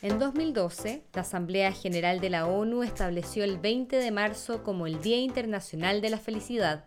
[0.00, 5.00] En 2012, la Asamblea General de la ONU estableció el 20 de marzo como el
[5.02, 6.84] Día Internacional de la Felicidad.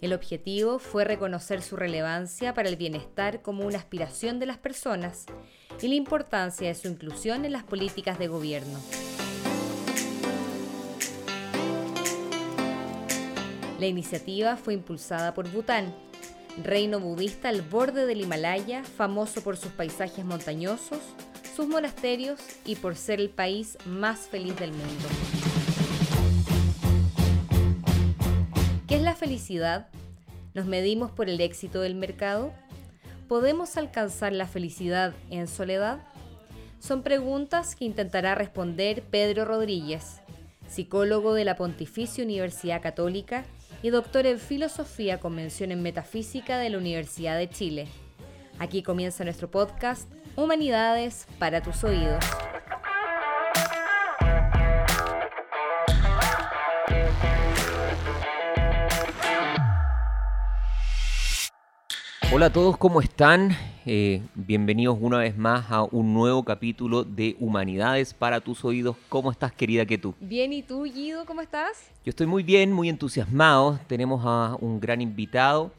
[0.00, 5.26] El objetivo fue reconocer su relevancia para el bienestar como una aspiración de las personas
[5.82, 8.78] y la importancia de su inclusión en las políticas de gobierno.
[13.78, 15.94] La iniciativa fue impulsada por Bután,
[16.64, 21.00] reino budista al borde del Himalaya, famoso por sus paisajes montañosos,
[21.60, 25.08] sus monasterios y por ser el país más feliz del mundo.
[28.88, 29.88] ¿Qué es la felicidad?
[30.54, 32.54] ¿Nos medimos por el éxito del mercado?
[33.28, 35.98] ¿Podemos alcanzar la felicidad en soledad?
[36.78, 40.22] Son preguntas que intentará responder Pedro Rodríguez,
[40.66, 43.44] psicólogo de la Pontificia Universidad Católica
[43.82, 47.86] y doctor en Filosofía con mención en Metafísica de la Universidad de Chile.
[48.58, 50.08] Aquí comienza nuestro podcast
[50.40, 52.24] Humanidades para tus oídos.
[62.32, 63.54] Hola a todos, ¿cómo están?
[63.84, 68.96] Eh, bienvenidos una vez más a un nuevo capítulo de Humanidades para tus oídos.
[69.10, 70.14] ¿Cómo estás, querida que tú?
[70.20, 71.90] Bien, ¿y tú, Guido, cómo estás?
[72.02, 73.78] Yo estoy muy bien, muy entusiasmado.
[73.86, 75.70] Tenemos a un gran invitado.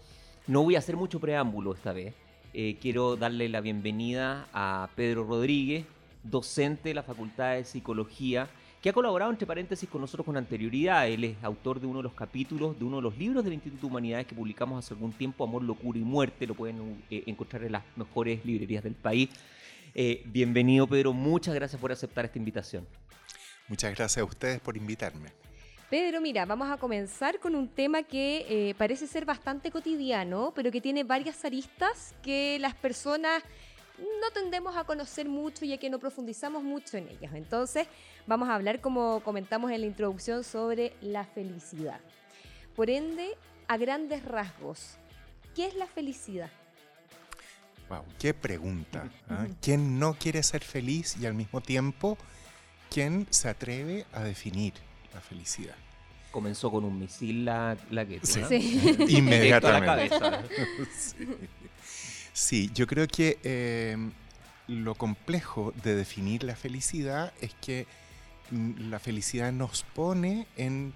[0.45, 2.13] No voy a hacer mucho preámbulo esta vez.
[2.53, 5.85] Eh, quiero darle la bienvenida a Pedro Rodríguez,
[6.23, 8.49] docente de la Facultad de Psicología
[8.81, 11.07] que ha colaborado, entre paréntesis, con nosotros con anterioridad.
[11.07, 13.81] Él es autor de uno de los capítulos de uno de los libros del Instituto
[13.81, 16.47] de Humanidades que publicamos hace algún tiempo, Amor, Locura y Muerte.
[16.47, 19.29] Lo pueden eh, encontrar en las mejores librerías del país.
[19.93, 21.13] Eh, bienvenido, Pedro.
[21.13, 22.87] Muchas gracias por aceptar esta invitación.
[23.67, 25.29] Muchas gracias a ustedes por invitarme.
[25.91, 30.71] Pedro, mira, vamos a comenzar con un tema que eh, parece ser bastante cotidiano, pero
[30.71, 33.43] que tiene varias aristas que las personas
[33.97, 37.33] no tendemos a conocer mucho ya que no profundizamos mucho en ellas.
[37.35, 37.89] Entonces,
[38.25, 41.99] vamos a hablar, como comentamos en la introducción, sobre la felicidad.
[42.73, 44.95] Por ende, a grandes rasgos,
[45.53, 46.49] ¿qué es la felicidad?
[47.89, 49.09] Wow, qué pregunta.
[49.27, 49.45] ¿ah?
[49.59, 52.17] ¿Quién no quiere ser feliz y al mismo tiempo,
[52.89, 54.73] quién se atreve a definir
[55.13, 55.75] la felicidad?
[56.31, 58.41] Comenzó con un misil la, la que sí.
[58.49, 59.05] sí.
[59.09, 60.09] Inmediatamente.
[60.97, 61.27] sí.
[62.33, 64.11] Sí, yo creo que em,
[64.67, 67.87] lo complejo de definir la felicidad es que
[68.51, 70.93] mm, la felicidad nos pone en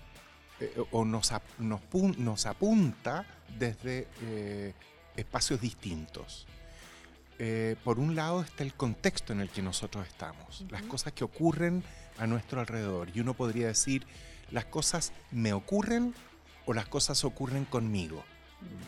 [0.62, 3.26] eh, o nos, nos, apunta
[3.60, 4.74] desde eh,
[5.18, 6.48] espacios distintos.
[7.38, 11.24] Eh, por un lado está el contexto en el que nosotros estamos, las cosas que
[11.24, 11.84] ocurren
[12.18, 13.10] a nuestro alrededor.
[13.14, 14.06] Y uno podría decir,
[14.52, 16.14] las cosas me ocurren
[16.66, 18.24] o las cosas ocurren conmigo.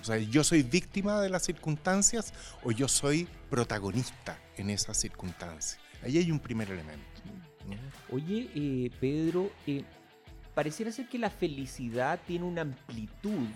[0.02, 5.80] O sea, yo soy víctima de las circunstancias o yo soy protagonista en esas circunstancias.
[6.04, 7.04] Ahí hay un primer elemento.
[8.12, 9.84] Oye, eh, Pedro, eh,
[10.56, 13.48] pareciera ser que la felicidad tiene una amplitud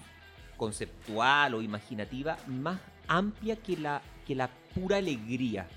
[0.57, 5.67] conceptual o imaginativa más amplia que la, que la pura alegría.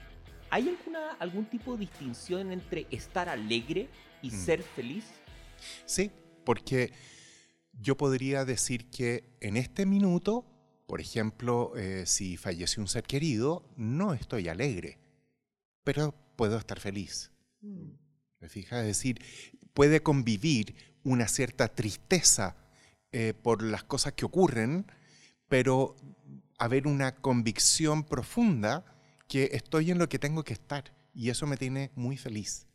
[0.50, 3.88] ¿Hay alguna, algún tipo de distinción entre estar alegre
[4.22, 4.30] y mm.
[4.30, 5.04] ser feliz?
[5.84, 6.10] Sí,
[6.44, 6.92] porque
[7.72, 10.44] yo podría decir que en este minuto,
[10.86, 14.98] por ejemplo, eh, si falleció un ser querido, no estoy alegre,
[15.82, 17.32] pero puedo estar feliz.
[17.60, 17.90] Mm.
[18.40, 18.80] ¿Me fija?
[18.80, 19.20] Es decir,
[19.72, 22.56] puede convivir una cierta tristeza
[23.12, 24.86] eh, por las cosas que ocurren,
[25.48, 25.96] pero
[26.58, 28.84] haber una convicción profunda
[29.28, 32.66] que estoy en lo que tengo que estar y eso me tiene muy feliz.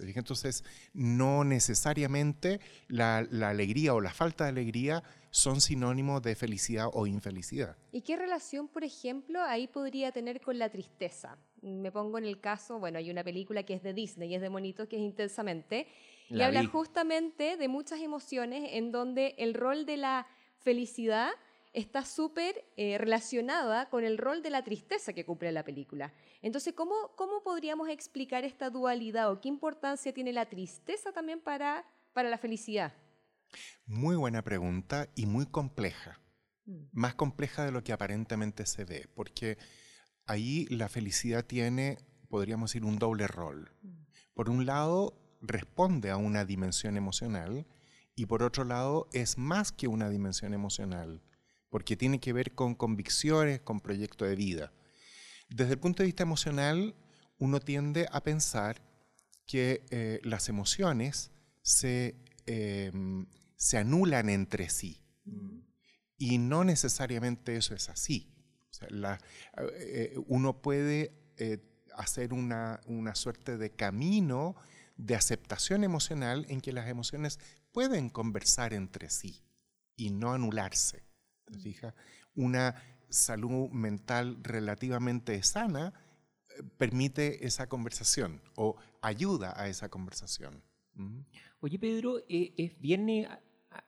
[0.00, 7.06] Entonces, no necesariamente la, alegría o la falta de alegría son sinónimos de felicidad o
[7.06, 7.76] infelicidad.
[7.90, 11.36] ¿Y qué relación, por ejemplo, ahí podría tener con la tristeza?
[11.62, 14.40] Me pongo en el caso, bueno, hay una película que es de Disney y es
[14.40, 15.88] de monito que es intensamente,
[16.30, 20.26] y habla justamente de muchas emociones en donde el rol de la
[20.58, 21.30] felicidad
[21.72, 26.12] está súper eh, relacionada con el rol de la tristeza que cumple la película.
[26.42, 31.84] Entonces, ¿cómo, ¿cómo podríamos explicar esta dualidad o qué importancia tiene la tristeza también para,
[32.12, 32.92] para la felicidad?
[33.86, 36.20] Muy buena pregunta y muy compleja.
[36.66, 36.84] Mm.
[36.92, 39.58] Más compleja de lo que aparentemente se ve, porque
[40.26, 41.98] ahí la felicidad tiene,
[42.28, 43.72] podríamos decir, un doble rol.
[43.82, 43.88] Mm.
[44.34, 47.66] Por un lado, responde a una dimensión emocional
[48.14, 51.22] y por otro lado, es más que una dimensión emocional,
[51.70, 54.72] porque tiene que ver con convicciones, con proyecto de vida.
[55.48, 56.94] Desde el punto de vista emocional,
[57.38, 58.82] uno tiende a pensar
[59.46, 61.30] que eh, las emociones
[61.62, 62.16] se,
[62.46, 63.26] em,
[63.56, 65.02] se, anulan entre sí.
[65.24, 65.60] Mm.
[66.18, 68.34] Y no necesariamente eso es así.
[68.90, 71.58] Eh, uno puede eh,
[71.96, 74.56] hacer una, una suerte de camino
[74.96, 77.38] de aceptación emocional en que las emociones
[77.72, 79.44] pueden conversar entre sí
[79.96, 81.07] y no anularse.
[81.50, 81.60] ¿Te mm.
[81.60, 81.94] fijas?
[82.34, 82.74] Una
[83.08, 85.92] salud mental relativamente sana
[86.50, 90.62] eh, permite esa conversación o ayuda a esa conversación.
[91.60, 93.28] Oye, Pedro, eh, viene,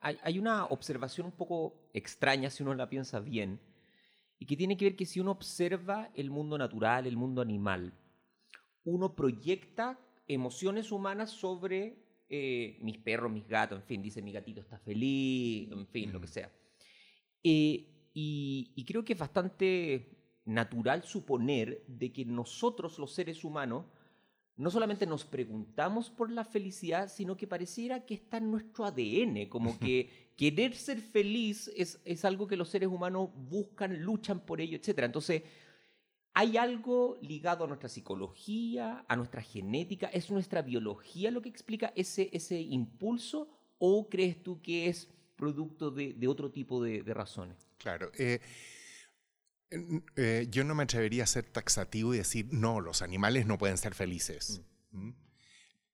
[0.00, 3.60] hay, una observación un poco extraña si uno la piensa bien,
[4.38, 7.92] y que tiene que ver que si uno observa el mundo natural, el mundo animal,
[8.84, 9.98] uno proyecta
[10.28, 11.96] emociones humanas sobre
[12.28, 16.20] eh, mis perros, mis gatos, en fin, dice mi gatito está feliz, en fin, lo
[16.20, 16.50] que sea.
[17.42, 23.86] Eh, y, creo que es bastante natural suponer de que nosotros, los seres humanos,
[24.56, 29.48] no solamente nos preguntamos por la felicidad, sino que pareciera que está en nuestro ADN,
[29.48, 34.60] como que querer ser feliz es, es algo que los seres humanos buscan, luchan por
[34.60, 35.00] ello, etc.
[35.00, 35.42] Entonces,
[36.32, 40.06] ¿Hay algo ligado a nuestra psicología, a nuestra genética?
[40.06, 43.48] ¿Es nuestra biología lo que explica ese, ese impulso?
[43.78, 45.08] ¿O crees tú que es
[45.40, 47.56] producto de, otro tipo de, razones?
[47.78, 48.12] Claro.
[48.16, 48.40] Eh,
[50.16, 53.78] eh, yo no me atrevería a ser taxativo y decir, no, los animales no pueden
[53.78, 54.62] ser felices.
[54.92, 55.10] Mm.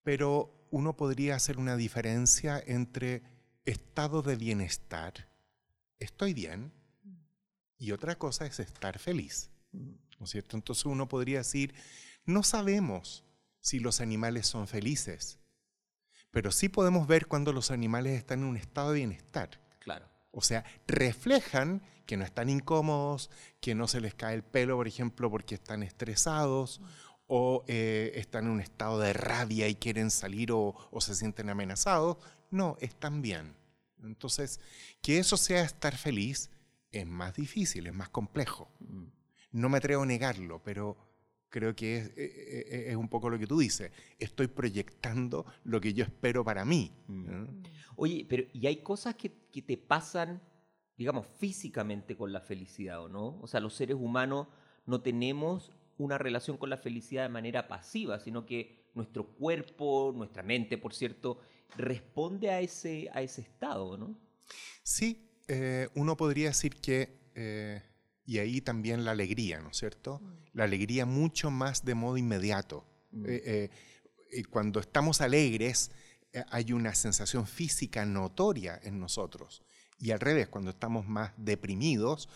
[0.03, 3.23] Pero uno podría hacer una diferencia entre
[3.65, 5.29] estado de bienestar,
[5.99, 6.73] estoy bien,
[7.79, 9.51] y otra cosa es estar feliz.
[9.73, 9.95] Mm.
[10.19, 10.57] ¿no es cierto?
[10.57, 11.75] Entonces uno podría decir,
[12.25, 13.25] no sabemos
[13.61, 15.39] si los animales son felices,
[16.37, 19.59] pero sí podemos ver cuando los animales están en un estado de bienestar.
[19.79, 20.05] Claro.
[20.33, 24.87] O sea, reflejan que no están incómodos, que no se les cae el pelo, por
[24.87, 26.83] ejemplo, porque están estresados
[27.27, 31.49] o eh, están en un estado de rabia y quieren salir o, o se sienten
[31.49, 32.19] amenazados.
[32.51, 33.57] No, están bien.
[34.03, 34.61] Entonces,
[35.01, 36.51] que eso sea estar feliz
[36.91, 38.69] es más difícil, es más complejo.
[38.81, 39.07] Mm.
[39.53, 40.99] No me atrevo a negarlo, pero
[41.49, 43.91] creo que es, eh, eh, eh, es, un poco lo que tú dices.
[44.19, 46.93] Estoy proyectando lo que yo espero para mí.
[47.07, 47.63] Mm.
[47.97, 50.43] Oye, pero ¿y hay cosas que, que, te pasan,
[50.97, 53.39] digamos, físicamente con la felicidad o no?
[53.41, 54.49] O sea, los seres humanos
[54.85, 60.43] no tenemos una relación con la felicidad de manera pasiva, sino que nuestro cuerpo, nuestra
[60.43, 61.41] mente, por cierto,
[61.77, 64.19] responde a ese, a ese estado, ¿no?
[64.83, 65.23] Sí,
[65.95, 67.19] uno podría decir que
[68.27, 70.21] y ahí también la alegría, ¿no es cierto?
[70.21, 70.35] Mm.
[70.55, 72.85] La alegría mucho más de modo inmediato.
[73.13, 73.25] Mm.
[73.29, 73.71] Eh,
[74.33, 75.93] eh, cuando estamos alegres
[76.33, 79.63] eh, hay una sensación física notoria en nosotros.
[79.99, 82.29] Y al revés, cuando estamos más deprimidos,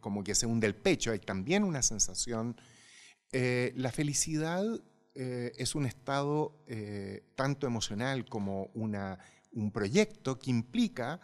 [0.00, 2.54] como que se hunde el pecho, hay también una sensación.
[3.32, 4.64] la felicidad
[5.14, 6.64] es un estado
[7.34, 9.18] tanto emocional como una,
[9.50, 11.20] un proyecto que implica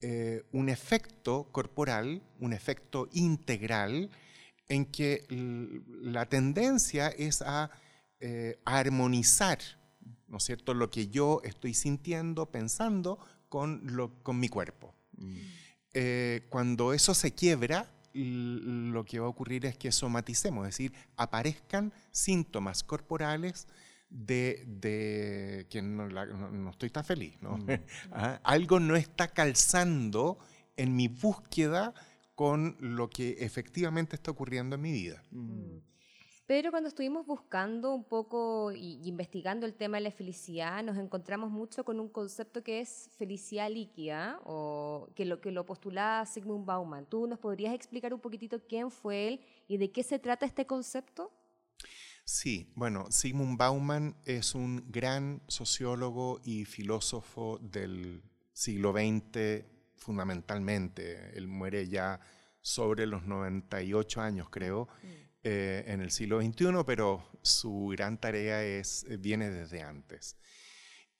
[0.00, 4.10] eh, un efecto corporal, un efecto integral,
[4.68, 5.24] en que
[6.02, 7.70] la tendencia es a,
[8.20, 9.58] eh, armonizar,
[10.26, 13.18] ¿no es cierto?, lo que yo estoy sintiendo, pensando
[13.48, 14.94] con, lo, con mi cuerpo.
[15.16, 15.36] Mm.
[15.94, 20.92] Eh, cuando eso se quiebra, lo que va a ocurrir es que somaticemos, es decir,
[21.16, 23.66] aparezcan síntomas corporales
[24.10, 27.40] de, que no, estoy tan feliz.
[27.40, 27.56] ¿no?
[27.58, 27.66] Mm.
[28.12, 30.38] Ah, algo no está calzando
[30.76, 31.94] en mi búsqueda
[32.34, 35.22] con lo que efectivamente está ocurriendo en mi vida.
[35.30, 35.78] Mm.
[36.48, 41.50] Pero cuando estuvimos buscando un poco y, investigando el tema de la felicidad, nos encontramos
[41.50, 46.64] mucho con un concepto que es felicidad líquida, o que lo, que lo postulaba Sigmund
[46.64, 47.04] Bauman.
[47.04, 50.66] ¿Tú nos podrías explicar un poquitito quién fue él y de qué se trata este
[50.66, 51.30] concepto?
[52.28, 59.64] Sí, bueno, Sigmund Bauman es un gran sociólogo y filósofo del siglo XX
[59.96, 61.30] fundamentalmente.
[61.38, 62.20] Él muere ya
[62.60, 65.06] sobre los 98 años, creo, mm.
[65.44, 70.36] eh, en el siglo XXI, pero su gran tarea es, eh, viene desde antes.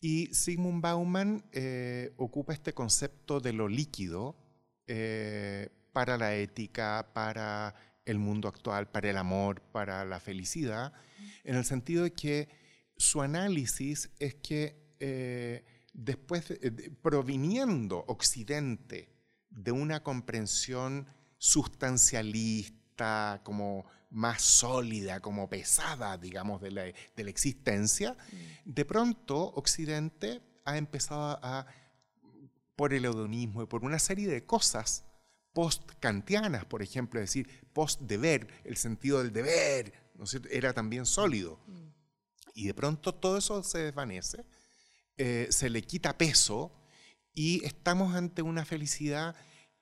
[0.03, 4.37] Y Sigmund Bauman eh, ocupa este concepto de lo líquido
[5.93, 7.75] para la ética, para
[8.11, 10.93] el mundo actual, para el amor, para la felicidad,
[11.45, 12.49] en el sentido de que
[12.97, 16.59] su análisis es que eh, después,
[17.03, 19.13] proviniendo Occidente
[19.51, 21.07] de una comprensión
[21.39, 28.73] sustancialista, como más sólida, como pesada, digamos, de la, de la existencia, mm.
[28.73, 31.67] de pronto Occidente ha empezado a,
[32.77, 35.05] por el hedonismo y por una serie de cosas,
[35.59, 41.59] post-kantianas, por ejemplo, es decir, post-deber, el sentido del deber, ¿no era también sólido.
[41.67, 41.89] Mm.
[42.55, 44.45] Y de pronto todo eso se desvanece,
[45.17, 46.71] eh, se le quita peso
[47.35, 49.35] y estamos ante una felicidad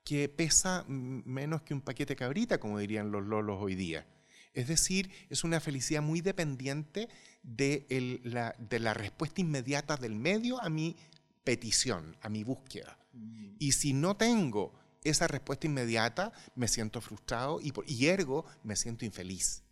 [0.03, 4.07] que pesa menos que un paquete cabrita, como dirían los lolos hoy día.
[4.53, 7.07] Es decir, es una felicidad muy dependiente
[7.43, 10.95] de, la, de la respuesta inmediata del medio a mi
[11.43, 12.97] petición, a mi búsqueda.
[13.13, 13.57] Mm.
[13.59, 19.05] Y si no tengo esa respuesta inmediata, me siento frustrado y, y ergo me siento
[19.05, 19.63] infeliz.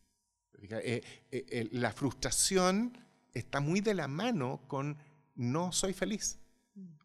[0.62, 2.98] Eh, eh, eh, la frustración
[3.34, 4.98] está muy de la mano con
[5.36, 6.39] no soy feliz.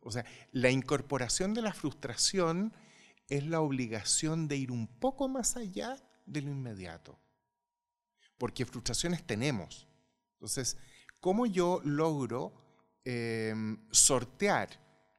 [0.00, 2.72] O sea, la incorporación de la frustración
[3.28, 5.96] es la obligación de ir un poco más allá
[6.26, 7.18] de lo inmediato.
[8.38, 9.86] Porque frustraciones tenemos.
[10.34, 10.76] Entonces,
[11.20, 12.52] ¿cómo yo logro
[13.04, 14.68] em, sortear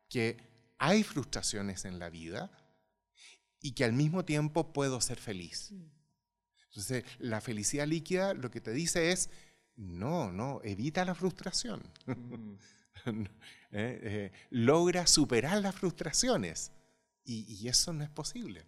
[0.09, 0.37] que
[0.77, 2.51] hay frustraciones en la vida
[3.61, 5.71] y que al mismo tiempo puedo ser feliz?
[5.71, 6.01] Mm.
[6.69, 9.29] Entonces, la felicidad líquida lo que te dice es,
[9.75, 11.81] no, no, evita la frustración.
[12.05, 12.55] Mm.
[13.73, 16.73] Eh, logra superar las frustraciones.
[17.23, 18.65] Y, eso no es posible.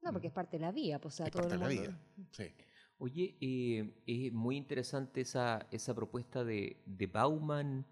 [0.00, 2.00] No, porque es parte de la vida, pues, es parte de la vida.
[2.30, 2.54] Sí.
[2.98, 7.84] Oye, eh, es muy interesante esa, esa propuesta de, de, Bauman,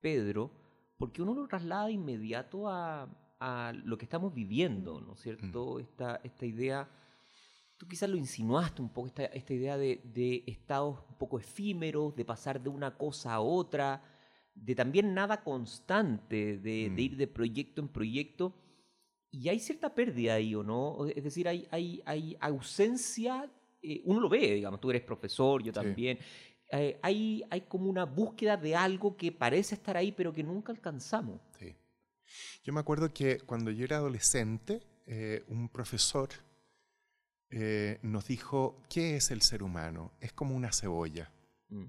[0.00, 0.50] Pedro,
[0.98, 3.08] porque uno lo traslada inmediato a,
[3.40, 5.76] a lo que estamos viviendo, ¿no es cierto?
[5.76, 5.80] Mm.
[5.80, 6.88] Esta, esta idea,
[7.76, 12.14] tú quizás lo insinuaste un poco, esta, esta idea de, de, estados un poco efímeros,
[12.16, 14.02] de pasar de una cosa a otra,
[14.54, 16.98] de también nada constante, de, de mm.
[16.98, 18.54] ir de proyecto en proyecto
[19.34, 21.06] y hay cierta pérdida ahí, ¿o no?
[21.06, 23.50] Es decir, hay, hay, hay ausencia,
[23.82, 26.18] eh, uno lo ve, digamos, tú eres profesor, yo también.
[26.70, 30.70] Eh, hay, hay como una búsqueda de algo que parece estar ahí, pero que nunca
[30.70, 31.40] alcanzamos.
[31.58, 31.74] Sí.
[32.62, 36.30] Yo me acuerdo que cuando yo era adolescente, eh, un profesor
[38.02, 40.10] nos dijo, ¿qué es el ser humano?
[40.18, 41.30] Es como una cebolla.
[41.68, 41.84] Mm.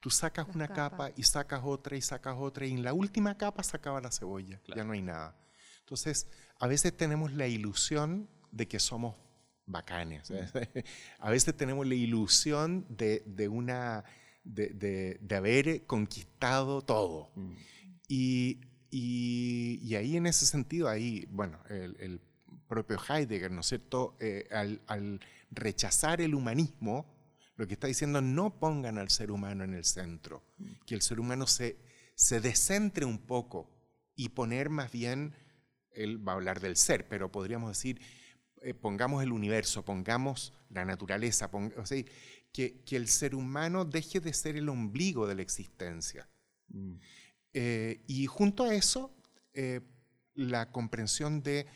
[0.00, 3.62] Tú sacas una capa y sacas otra y sacas otra y en la última capa
[3.62, 5.36] sacaba la cebolla, ya no hay nada.
[5.78, 6.26] Entonces,
[6.58, 9.14] a veces tenemos la ilusión de que somos
[9.66, 10.30] bacanes.
[10.30, 10.84] ¿eh?
[11.18, 14.04] a veces tenemos la ilusión de, una,
[14.42, 17.30] de, haber conquistado todo.
[17.36, 17.52] Mm.
[18.08, 18.60] Y,
[18.92, 22.20] ahí en ese sentido, ahí, bueno, el,
[22.68, 25.20] propio Heidegger, ¿no es cierto?, eh, al,
[25.50, 27.06] rechazar el humanismo,
[27.56, 30.72] lo que está diciendo, no pongan al ser humano en el centro, mm.
[30.86, 31.76] que el ser humano se,
[32.14, 33.70] se descentre un poco
[34.16, 35.34] y poner más bien
[35.94, 38.00] él va a hablar del ser, pero podríamos decir,
[38.62, 42.04] eh, pongamos el universo, pongamos la naturaleza, o sea,
[42.52, 46.28] que, el ser humano deje de ser el ombligo de la existencia.
[46.68, 46.94] Mm.
[47.52, 49.14] Eh, y junto a eso,
[49.52, 49.80] eh,
[50.34, 51.66] la comprensión de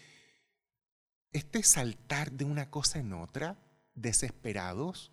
[1.32, 3.58] este saltar de una cosa en otra,
[3.94, 5.12] desesperados,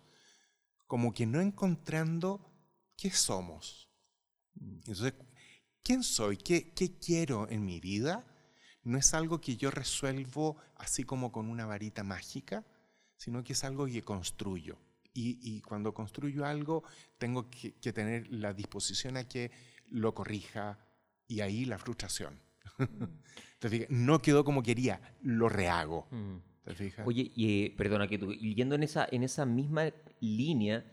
[0.86, 2.50] como que no encontrando
[2.96, 3.90] qué somos.
[4.58, 5.14] Entonces,
[5.82, 6.36] ¿quién soy?
[6.36, 8.24] ¿Qué, qué quiero en mi vida?
[8.84, 12.64] no es algo que yo resuelvo así como con una varita mágica,
[13.16, 14.78] sino que es algo que construyo.
[15.16, 16.82] Y, cuando construyo algo,
[17.18, 19.52] tengo que, tener la disposición a que
[19.94, 20.78] lo corrija
[21.26, 22.40] y ahí la frustración.
[23.54, 26.08] Entonces, no quedó como quería, lo rehago.
[26.10, 26.36] Mm.
[27.04, 30.84] Oye, y, eh, perdona que tú, yendo en esa, en esa misma línea,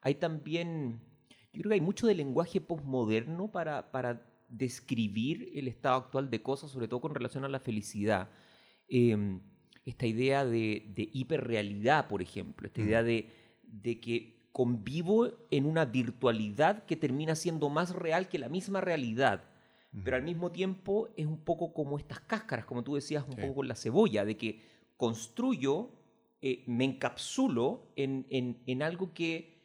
[0.00, 1.00] hay también,
[1.52, 6.42] yo creo que hay mucho de lenguaje postmoderno para, para describir el estado actual de
[6.42, 8.30] cosas, sobre todo con relación a la felicidad.
[8.88, 9.40] Em,
[9.84, 13.28] esta idea de, hiperrealidad, por ejemplo, esta idea de,
[13.82, 19.44] que convivo en una virtualidad que termina siendo más real que la misma realidad,
[20.02, 23.56] pero al mismo tiempo es un poco como estas cáscaras, como tú decías, un poco
[23.56, 24.62] con la cebolla, de que
[24.96, 25.90] construyo,
[26.40, 29.56] eh, me encapsulo en algo que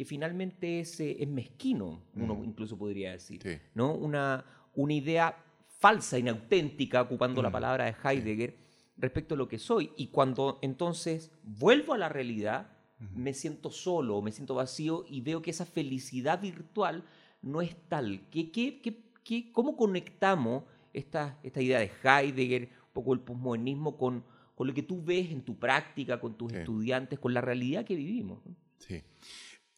[0.00, 2.44] que finalmente es, eh, es mezquino, uno mm.
[2.44, 3.92] incluso podría decir, ¿no?
[3.92, 8.56] Una, una idea falsa, inauténtica, ocupando la palabra de Heidegger,
[8.96, 9.92] respecto a lo que soy.
[9.98, 12.78] Y cuando entonces vuelvo a la realidad,
[13.14, 17.04] me siento solo, me siento vacío y veo que esa felicidad virtual
[17.42, 18.28] no es tal.
[18.30, 18.80] ¿Qué, qué,
[19.24, 24.74] qué, cómo conectamos esta, esta idea de Heidegger, un poco el posmodernismo, con, con lo
[24.74, 28.40] que tú ves en tu práctica, con tus estudiantes, con la realidad que vivimos?
[28.78, 29.02] Sí.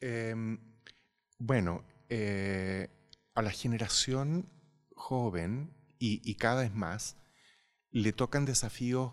[0.01, 0.59] Em,
[1.39, 2.89] bueno, eh,
[3.35, 4.49] a la generación
[4.95, 7.17] joven y, cada vez más
[7.91, 9.13] le tocan desafíos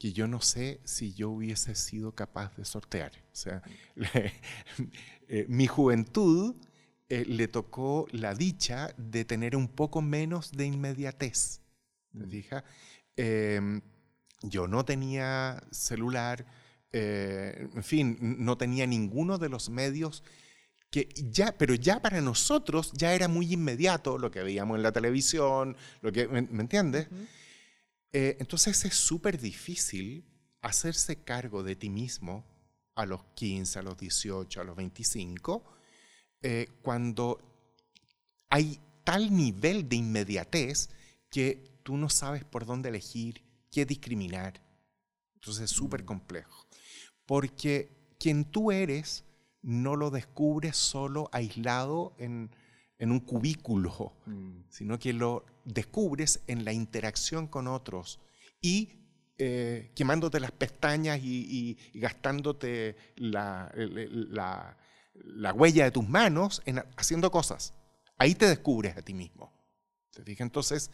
[0.00, 3.12] que yo no sé si yo hubiese sido capaz de sortear.
[3.32, 3.62] O sea,
[5.28, 6.56] eh, mi juventud
[7.10, 11.60] eh, le tocó la dicha de tener un poco menos de inmediatez.
[12.12, 12.62] ¿Te mm.
[13.16, 13.80] em,
[14.42, 16.46] yo no tenía celular,
[16.92, 20.24] eh, en fin, no tenía ninguno de los medios
[20.90, 24.92] que ya, pero ya para nosotros ya era muy inmediato lo que veíamos en la
[24.92, 27.08] televisión, lo que, ¿me, entiendes?
[28.12, 30.24] Eh, entonces es súper difícil
[30.62, 32.44] hacerse cargo de ti mismo
[32.94, 35.64] a los 15, a los 18, a los 25,
[36.42, 37.38] eh, cuando
[38.48, 40.90] hay tal nivel de inmediatez
[41.30, 44.60] que tú no sabes por dónde elegir, qué discriminar.
[45.34, 46.66] Entonces es súper complejo.
[47.26, 49.24] Porque quien tú eres
[49.62, 52.50] no lo descubres solo aislado en,
[53.00, 54.64] en un cubículo, mm.
[54.68, 58.20] sino que lo descubres en la interacción con otros
[58.60, 59.00] y
[59.38, 67.72] eh, quemándote las pestañas y, gastándote la, la, huella de tus manos en, haciendo cosas.
[68.18, 69.50] Ahí te descubres a ti mismo.
[70.12, 70.44] ¿Te fijas?
[70.44, 70.90] Entonces,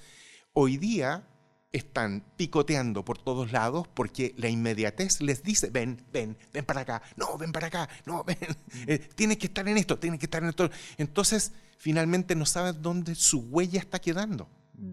[0.52, 1.26] hoy día
[1.72, 7.02] están picoteando por todos lados porque la inmediatez les dice, ven, ven, ven para acá,
[7.16, 8.38] no, ven para acá, no, ven,
[8.86, 10.70] eh, tienes que estar en esto, tienes que estar en esto.
[10.98, 14.48] Entonces, finalmente no saben dónde su huella está quedando.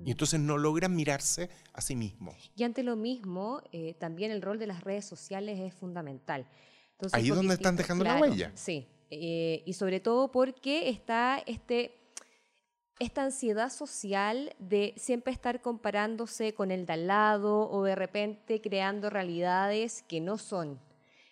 [0.05, 2.51] Y entonces no logran mirarse a sí mismos.
[2.55, 6.47] Y ante lo mismo, eh, también el rol de las redes sociales es fundamental.
[7.11, 8.53] Ahí es donde están dejando la huella.
[8.55, 11.99] Sí, eh, y sobre todo porque está este
[12.99, 18.61] esta ansiedad social de siempre estar comparándose con el de al lado o de repente
[18.61, 20.79] creando realidades que no son.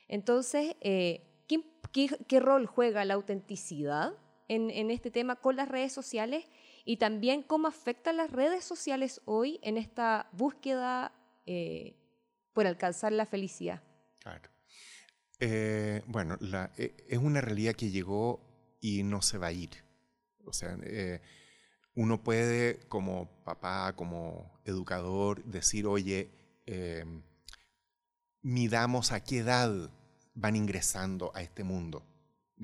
[0.08, 4.14] Entonces, eh, ¿qué, rol juega la autenticidad
[4.56, 6.46] en, este tema con las redes sociales?
[6.84, 11.12] Y también cómo afectan las redes sociales hoy en esta búsqueda
[11.46, 11.96] eh,
[12.54, 13.82] por alcanzar la felicidad.
[14.20, 14.50] Claro.
[15.40, 16.38] Eh, bueno,
[16.78, 19.72] es una realidad que llegó y no se va a ir.
[20.46, 20.78] O sea,
[21.96, 26.32] uno puede como papá, como educador, decir, oye,
[26.66, 27.06] eh,
[28.42, 29.92] midamos a qué edad
[30.34, 32.06] van ingresando a este mundo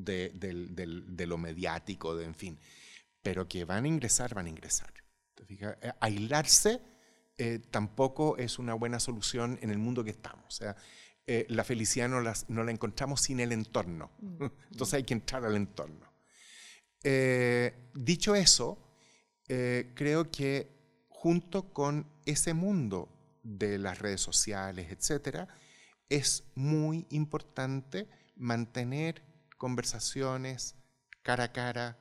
[0.06, 2.60] de, lo mediático, de en fin.
[3.22, 4.94] Pero que van a ingresar, van a ingresar.
[5.50, 6.82] Eh, aislarse
[7.38, 10.46] eh, tampoco es una buena solución en el mundo que estamos.
[10.48, 10.76] O sea,
[11.50, 14.12] la felicidad no, no, la encontramos sin el entorno.
[14.20, 14.46] Mm.
[14.72, 16.08] Entonces hay que entrar al entorno.
[17.94, 18.88] dicho eso,
[19.50, 20.68] eh, creo que
[21.08, 23.10] junto con ese mundo
[23.44, 25.48] de las redes sociales, etcétera,
[26.10, 29.24] es muy importante mantener
[29.58, 30.76] conversaciones
[31.28, 31.98] cara a cara,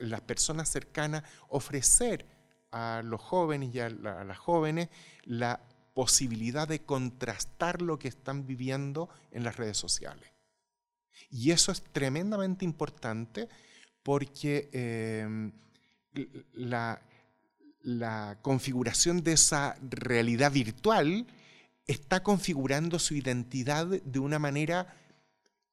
[0.00, 2.26] las personas cercanas, ofrecer
[2.70, 4.90] a los jóvenes y a, las jóvenes
[5.24, 5.60] la
[5.94, 10.30] posibilidad de contrastar lo que están viviendo en las redes sociales.
[11.30, 13.48] Y eso es tremendamente importante
[14.02, 15.50] porque eh,
[16.52, 17.00] la,
[18.42, 21.26] configuración de esa realidad virtual
[21.86, 24.94] está configurando su identidad de una manera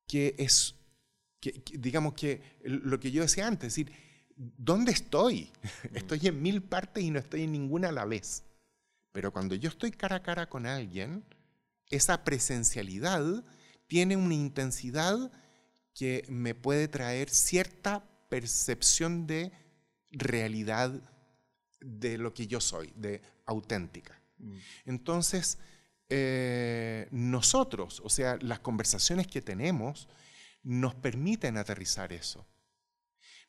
[0.07, 0.75] que es,
[1.51, 3.91] digamos que lo que yo decía antes, es decir,
[4.35, 5.51] ¿dónde estoy?
[5.91, 5.95] Mm.
[5.97, 8.43] Estoy en mil partes y no estoy en ninguna a la vez.
[9.11, 11.23] Pero cuando yo estoy cara a cara con alguien,
[11.89, 13.43] esa presencialidad
[13.87, 15.31] tiene una intensidad
[15.93, 19.51] que me puede traer cierta percepción de
[20.09, 20.99] realidad
[21.79, 24.19] de lo que yo soy, de auténtica.
[24.39, 24.57] Mm.
[24.85, 25.59] Entonces,
[26.09, 30.07] eh, nosotros, o sea, las conversaciones que tenemos,
[30.63, 32.45] nos permiten aterrizar eso.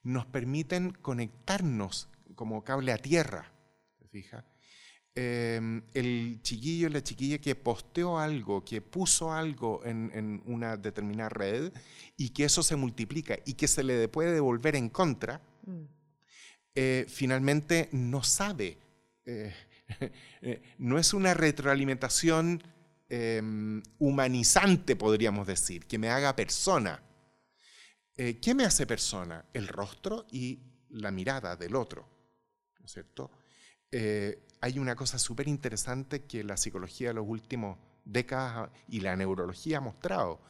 [0.02, 3.50] Nos permiten conectarnos como cable a tierra.
[5.16, 11.72] Em, el chiquillo, la chiquilla que posteó algo, que puso algo en, una determinada red
[12.16, 15.94] y que eso se multiplica y que se le puede devolver en contra, mm.
[16.74, 18.76] Eh, finalmente no sabe.
[19.24, 19.54] Eh,
[20.42, 22.62] eh, no es una retroalimentación
[23.08, 27.02] em, humanizante, podríamos decir, que me haga persona.
[28.16, 29.44] ¿Qué me hace persona?
[29.52, 32.08] El rostro y la mirada del otro.
[32.78, 33.30] ¿No cierto?
[34.60, 39.78] hay una cosa súper interesante que la psicología de los últimos décadas y la neurología
[39.78, 40.40] ha mostrado.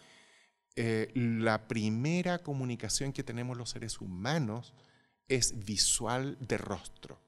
[0.76, 4.74] la primera comunicación que tenemos los seres humanos
[5.28, 7.20] es visual de rostro.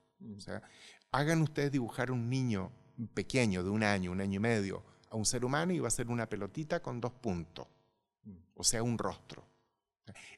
[1.12, 2.73] Hagan ustedes dibujar un niño
[3.15, 5.90] pequeño de un año, un año y medio, a un ser humano y va a
[5.90, 7.66] ser una pelotita con dos puntos,
[8.55, 9.47] o sea, un rostro.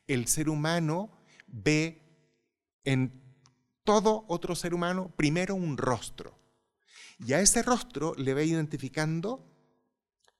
[0.07, 1.11] El ser humano
[1.47, 2.03] ve
[2.85, 3.23] en
[3.85, 6.39] todo otro ser humano primero un rostro.
[7.27, 9.45] Y a ese rostro le va identificando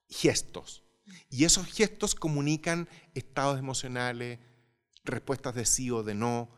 [0.09, 0.85] gestos.
[1.31, 4.39] Y esos gestos comunican estados emocionales,
[5.05, 6.51] respuestas de sí o de no,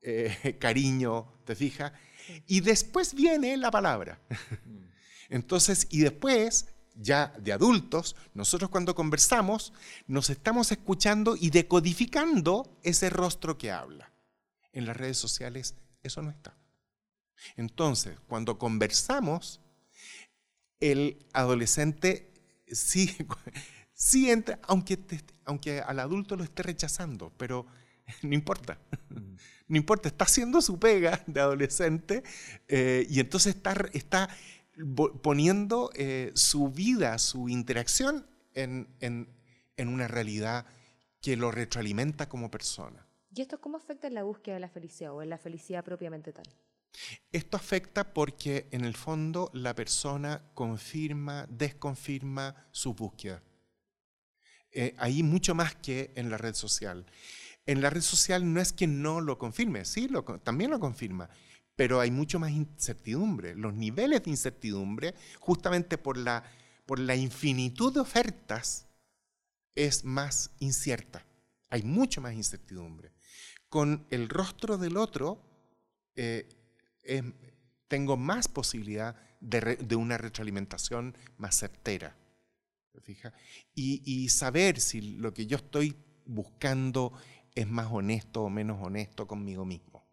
[0.00, 1.92] eh, cariño, ¿te fijas?
[2.46, 4.20] Y después viene la palabra.
[4.64, 4.88] Mm.
[5.30, 6.68] Entonces, y después,
[7.00, 9.72] ya de adultos, nosotros cuando conversamos,
[10.06, 14.12] nos estamos escuchando y decodificando ese rostro que habla.
[14.72, 16.56] En las redes sociales eso no está.
[17.56, 19.60] Entonces, cuando conversamos,
[20.80, 22.32] el adolescente
[22.66, 23.16] sí,
[23.94, 24.98] sí entra, aunque,
[25.44, 27.66] aunque al adulto lo esté rechazando, pero
[28.22, 28.78] no importa.
[29.10, 29.36] Mm.
[29.68, 32.22] No importa, está haciendo su pega de adolescente
[32.68, 34.30] eh, y entonces está, está
[35.22, 39.28] poniendo eh, su vida, su interacción en, en,
[39.76, 40.66] en, una realidad
[41.20, 43.06] que lo retroalimenta como persona.
[43.34, 46.32] ¿Y esto cómo afecta en la búsqueda de la felicidad o en la felicidad propiamente
[46.32, 46.46] tal?
[47.32, 53.42] Esto afecta porque en el fondo la persona confirma, desconfirma su búsqueda.
[54.70, 57.06] Eh, ahí mucho más que en la red social.
[57.66, 61.28] En la red social no es que no lo confirme, sí, lo, también lo confirma,
[61.78, 63.54] pero hay mucho más incertidumbre.
[63.54, 66.42] Los niveles de incertidumbre, justamente por la,
[66.86, 68.88] por la infinitud de ofertas,
[69.76, 71.24] es más incierta.
[71.70, 73.12] Hay mucho más incertidumbre.
[73.68, 75.40] Con el rostro del otro,
[76.16, 76.48] eh,
[77.86, 82.16] tengo más posibilidad de, de, una retroalimentación más certera.
[83.04, 83.32] fija?
[83.72, 85.94] Y, y saber si lo que yo estoy
[86.26, 87.12] buscando
[87.54, 90.04] es más honesto o menos honesto conmigo mismo.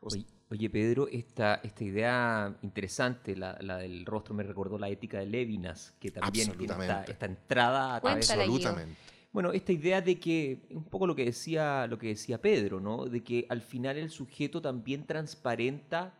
[0.00, 5.94] oye, Pedro, esta, esta idea interesante, la, del rostro, me recordó la ética de Levinas,
[5.98, 6.74] que también tiene
[7.08, 8.96] esta, entrada a través Absolutamente.
[9.32, 13.06] Bueno, esta idea de que, un poco lo que decía, lo que decía Pedro, ¿no?
[13.06, 16.14] De que al final el sujeto también transparenta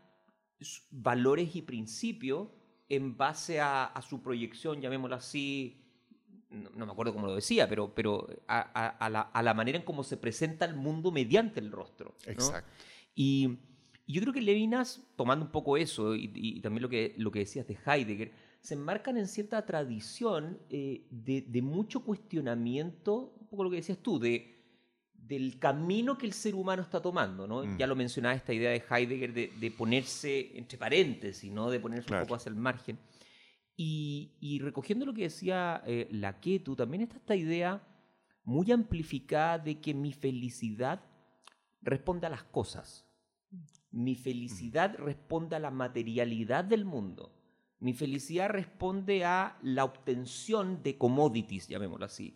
[0.91, 2.49] valores y principios
[2.89, 5.85] en base a, a su proyección, llamémoslo así,
[6.55, 10.65] no, me acuerdo cómo lo decía, pero, pero a, la, manera en cómo se presenta
[10.65, 12.15] el mundo mediante el rostro.
[12.27, 12.71] Exacto.
[13.15, 13.59] Y,
[14.07, 17.67] yo creo que Levinas, tomando un poco eso y, también lo que, lo que decías
[17.67, 23.77] de Heidegger, se enmarcan en cierta tradición eh, de, mucho cuestionamiento, un poco lo que
[23.77, 24.55] decías tú, de,
[25.14, 27.47] del camino que el ser humano está tomando.
[27.47, 27.64] ¿no?
[27.64, 27.79] Mm.
[27.79, 31.71] Ya lo mencionaba esta idea de Heidegger de, ponerse entre paréntesis, ¿no?
[31.71, 32.99] de ponerse un poco hacia el margen.
[33.77, 37.83] Y, recogiendo lo que decía eh, la Ketu, también está esta idea
[38.45, 41.01] muy amplificada de que mi felicidad
[41.81, 43.05] responde a las cosas.
[43.95, 47.33] Mi felicidad responde a la materialidad del mundo.
[47.79, 52.35] Mi felicidad responde a la obtención de commodities, llamémoslo así.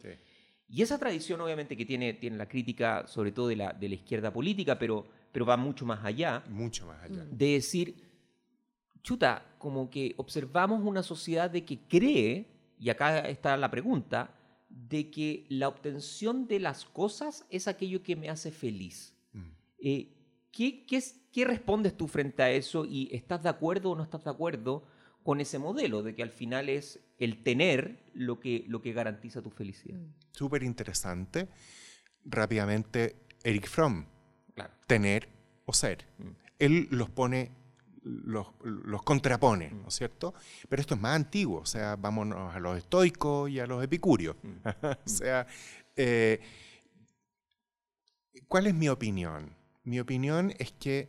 [0.68, 3.96] Y esa tradición obviamente que tiene, tiene la crítica sobre todo de la, de la
[3.96, 6.44] izquierda política, pero, pero va mucho más allá.
[6.48, 7.24] Mucho más allá.
[7.24, 8.04] De decir,
[9.02, 12.46] chuta, como que observamos una sociedad de que cree,
[12.78, 14.32] y acá está la pregunta,
[14.68, 19.16] de que la obtención de las cosas es aquello que me hace feliz.
[19.32, 19.50] Mm.
[19.80, 20.17] Eh,
[20.52, 24.30] ¿qué, qué, respondes tú frente a eso y estás de acuerdo o no estás de
[24.30, 24.84] acuerdo
[25.22, 29.42] con ese modelo de que al final es el tener lo que, lo que garantiza
[29.42, 29.98] tu felicidad?
[29.98, 30.14] Mm.
[30.32, 31.48] Súper interesante.
[32.24, 34.06] Rápidamente, Eric Fromm,
[34.86, 35.28] tener
[35.66, 36.06] o ser.
[36.18, 36.28] Mm.
[36.58, 37.52] Él los pone
[38.02, 40.34] los, contrapone, ¿no es cierto?
[40.68, 44.36] Pero esto es más antiguo, o sea, vámonos a los estoicos y a los epicúreos.
[44.42, 44.56] Mm.
[45.04, 45.46] o sea,
[45.96, 46.40] eh,
[48.46, 49.57] ¿cuál es mi opinión?
[49.88, 51.08] Mi opinión es que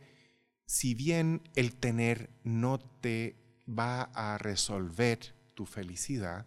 [0.64, 3.36] si bien el tener no te
[3.68, 6.46] va a resolver tu felicidad,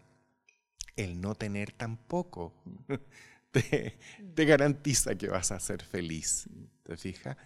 [0.96, 2.56] el no tener tampoco
[3.52, 4.00] te,
[4.46, 6.50] garantiza que vas a ser feliz.
[6.82, 7.38] ¿Te fijas?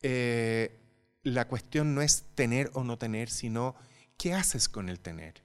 [0.00, 0.80] Eh,
[1.24, 3.74] la cuestión no es tener o no tener, sino
[4.16, 5.42] qué haces con el tener.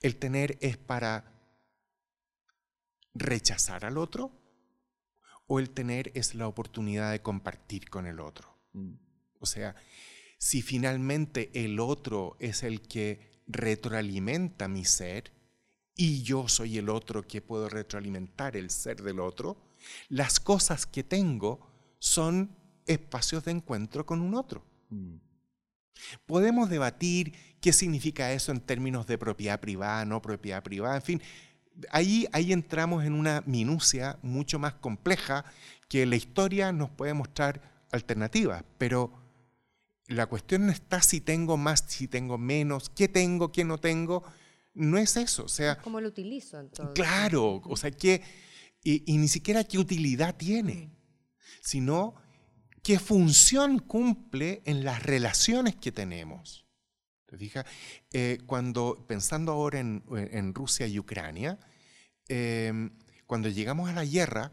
[0.00, 1.32] El tener es para
[3.12, 4.43] rechazar al otro
[5.54, 8.48] o el tener es la oportunidad de compartir con el otro.
[8.72, 8.94] Mm.
[9.38, 9.76] O sea,
[10.36, 15.30] si finalmente el otro es el que retroalimenta mi ser
[15.94, 19.56] y yo soy el otro que puedo retroalimentar el ser del otro,
[20.08, 22.50] las cosas que tengo son
[22.86, 24.64] espacios de encuentro con un otro.
[24.90, 25.18] Mm.
[26.26, 31.22] Podemos debatir qué significa eso en términos de propiedad privada, no propiedad privada, en fin.
[31.90, 35.44] Ahí, ahí entramos en una minucia mucho más compleja
[35.88, 39.12] que la historia nos puede mostrar alternativas, pero
[40.08, 44.24] la cuestión no está si tengo más, si tengo menos, qué tengo, qué no tengo,
[44.74, 45.44] no es eso.
[45.44, 46.94] O sea, ¿Cómo lo utilizo entonces?
[46.94, 48.22] Claro, o sea, que,
[48.82, 50.90] y, y ni siquiera qué utilidad tiene,
[51.62, 52.14] sino
[52.82, 56.63] qué función cumple en las relaciones que tenemos.
[57.34, 57.66] ¿Te fijas?
[58.12, 61.58] Eh, cuando, pensando ahora en, Rusia y Ucrania,
[62.28, 62.90] em,
[63.26, 64.52] cuando llegamos a la guerra,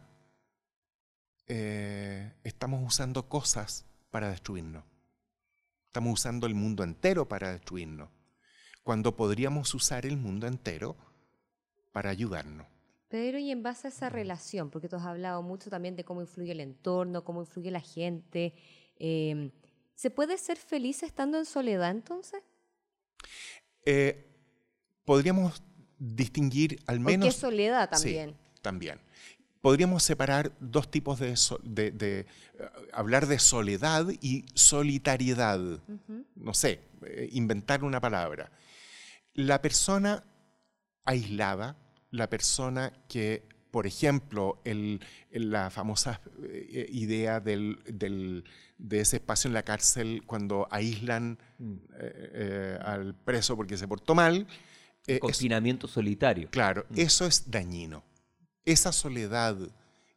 [1.46, 4.84] eh, estamos usando cosas para destruirnos.
[5.86, 8.10] Estamos usando el mundo entero para destruirnos,
[8.82, 10.98] cuando podríamos usar el mundo entero
[11.92, 12.66] para ayudarnos.
[13.10, 16.22] Pedro, y en base a esa relación, porque tú has hablado mucho también de cómo
[16.22, 18.56] influye el entorno, cómo influye la gente,
[18.98, 19.52] em,
[19.94, 22.42] ¿se puede ser feliz estando en soledad entonces?
[23.86, 24.28] Eh,
[25.06, 25.64] podríamos
[25.98, 27.28] distinguir al menos...
[27.28, 28.32] qué soledad también.
[28.32, 29.00] Sí, también.
[29.62, 31.36] Podríamos separar dos tipos de,
[31.92, 32.26] de,
[32.92, 35.60] hablar de soledad y solitariedad.
[36.36, 36.82] No sé,
[37.32, 38.52] inventar una palabra.
[39.36, 40.24] La persona
[41.06, 41.78] aislada,
[42.10, 48.44] la persona que por ejemplo, el, la famosa eh, idea del,
[48.78, 51.74] de ese espacio en la cárcel cuando aíslan mm.
[51.74, 54.48] eh, eh, al preso porque se portó mal.
[55.20, 56.50] Confinamiento solitario.
[56.52, 57.00] Claro, mm.
[57.00, 58.04] eso es dañino.
[58.66, 59.58] Esa soledad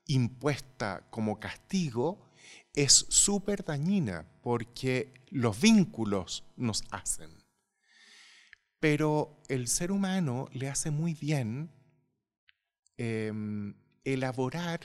[0.07, 2.31] impuesta como castigo
[2.75, 7.31] es súper dañina porque los vínculos nos hacen.
[8.79, 11.71] Pero el ser humano le hace muy bien
[12.97, 14.81] Em, elaborar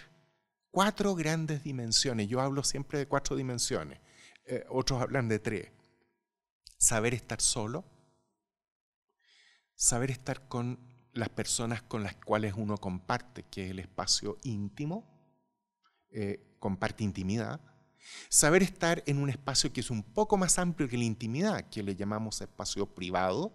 [0.71, 2.27] cuatro grandes dimensiones.
[2.27, 3.99] Yo hablo siempre de cuatro dimensiones.
[4.45, 5.71] Eh, otros hablan de tres.
[6.77, 7.85] Saber estar solo,
[9.75, 10.79] saber estar con
[11.13, 15.05] las personas con las cuales uno comparte, que es el espacio íntimo,
[16.11, 17.59] eh, comparte intimidad,
[18.29, 21.83] saber estar en un espacio que es un poco más amplio que la intimidad, que
[21.83, 23.53] le llamamos espacio privado,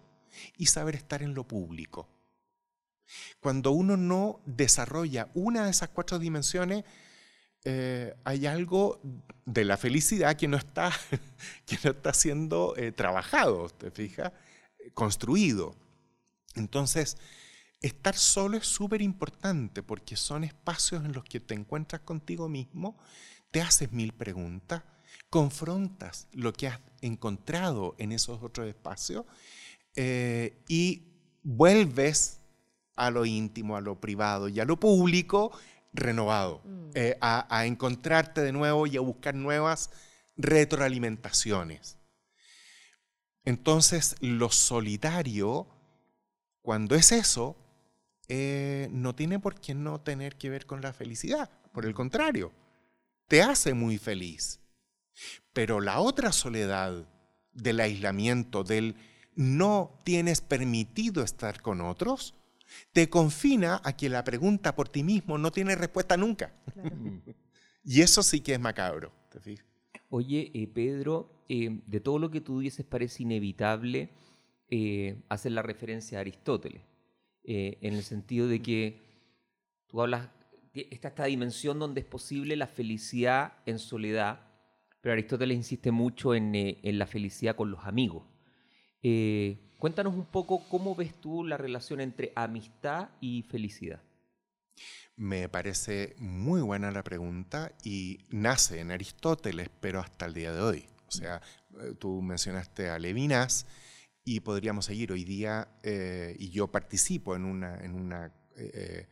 [0.57, 2.09] y saber estar en lo público,
[3.39, 6.83] cuando uno no desarrolla una de esas cuatro dimensiones,
[7.63, 9.01] eh, hay algo
[9.45, 10.91] de la felicidad que no está,
[11.65, 14.31] que no está siendo eh, trabajado, ¿te fijas?
[14.93, 15.75] Construido.
[16.55, 17.17] Entonces,
[17.81, 22.97] estar solo es súper importante porque son espacios en los que te encuentras contigo mismo,
[23.51, 24.83] te haces mil preguntas,
[25.29, 29.25] confrontas lo que has encontrado en esos otros espacios
[29.95, 31.03] eh, y
[31.41, 32.41] vuelves
[32.95, 35.51] a lo íntimo, a lo privado y a lo público
[35.93, 36.89] renovado, mm.
[36.93, 39.91] eh, a, encontrarte de nuevo y a buscar nuevas
[40.37, 41.97] retroalimentaciones.
[43.45, 45.67] Entonces, lo solitario,
[46.61, 47.55] cuando es eso,
[48.27, 51.49] eh, no tiene por qué no tener que ver con la felicidad.
[51.71, 52.51] Por el contrario,
[53.27, 54.59] te hace muy feliz.
[55.53, 57.07] Pero la otra soledad
[57.53, 58.95] del aislamiento, del
[59.35, 62.33] no tienes permitido estar con otros,
[62.91, 66.53] te confina a que la pregunta por ti mismo no tiene respuesta nunca.
[67.83, 69.11] y eso sí que es macabro.
[69.29, 69.39] ¿te
[70.09, 74.09] Oye, eh, Pedro, eh, de todo lo que tú dices parece inevitable
[74.69, 76.81] eh, hacer la referencia a Aristóteles,
[77.47, 79.01] en el sentido de que
[79.85, 80.29] tú hablas,
[80.73, 84.39] está esta dimensión donde es posible la felicidad en soledad,
[84.99, 88.23] pero Aristóteles insiste mucho en, en la felicidad con los amigos.
[89.79, 94.01] Cuéntanos un poco cómo ves tú la relación entre amistad y felicidad.
[95.17, 100.61] Me parece muy buena la pregunta y nace en Aristóteles, pero hasta el día de
[100.61, 100.85] hoy.
[101.07, 101.41] O sea,
[101.81, 103.65] eh, tú mencionaste a Levinas
[104.25, 109.07] y podríamos seguir hoy día, eh, y yo participo en una, en una eh,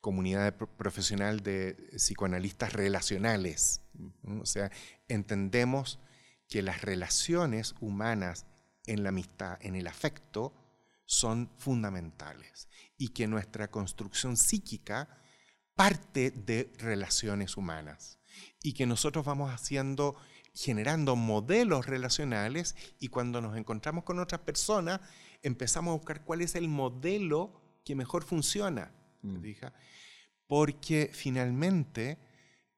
[0.00, 3.80] comunidad profesional de psicoanalistas relacionales.
[4.40, 4.70] O sea,
[5.08, 5.98] entendemos
[6.48, 8.46] que las relaciones humanas
[8.88, 10.54] en la amistad, en el afecto,
[11.04, 15.08] son fundamentales y que nuestra construcción psíquica
[15.74, 18.18] parte de relaciones humanas
[18.62, 20.16] y que nosotros vamos haciendo,
[20.52, 25.00] generando modelos relacionales y cuando nos encontramos con otras personas
[25.42, 28.92] empezamos a buscar cuál es el modelo que mejor funciona.
[29.22, 29.38] Mm.
[30.46, 32.18] Porque finalmente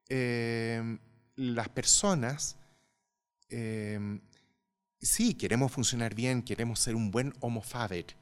[0.09, 0.99] eh,
[1.37, 2.59] las personas
[3.49, 4.21] eh,
[5.01, 8.17] sí, queremos funcionar bien, queremos ser un buen homo faber,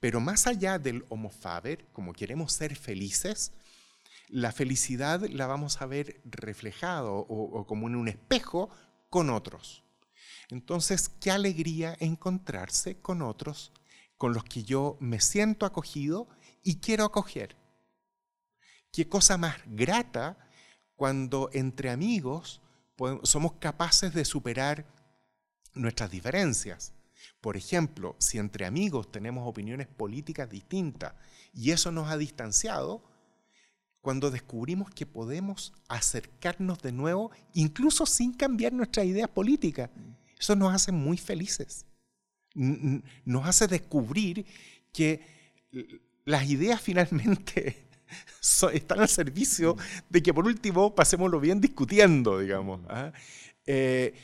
[0.00, 3.52] pero más allá del homo faber, como queremos ser felices,
[4.28, 8.70] la felicidad la vamos a ver reflejado o, como en un espejo
[9.10, 9.84] con otros.
[10.48, 13.72] Entonces, qué alegría encontrarse con otros
[14.16, 16.28] con los que yo me siento acogido
[16.62, 17.56] y quiero acoger.
[18.92, 20.38] Qué cosa más grata
[20.94, 22.60] cuando entre amigos
[23.24, 24.86] somos capaces de superar
[25.74, 26.92] nuestras diferencias.
[27.40, 31.14] Por ejemplo, si entre amigos tenemos opiniones políticas distintas
[31.52, 33.02] y eso nos ha distanciado,
[34.00, 39.90] cuando descubrimos que podemos acercarnos de nuevo, incluso sin cambiar nuestras ideas políticas,
[40.38, 41.86] eso nos hace muy felices.
[42.54, 44.44] Nos hace descubrir
[44.92, 45.20] que
[46.24, 47.86] las ideas finalmente
[48.72, 49.76] están al servicio
[50.10, 52.80] de que por último pasémoslo bien discutiendo, digamos.
[52.88, 53.12] ¿ah?
[53.66, 54.14] Eh,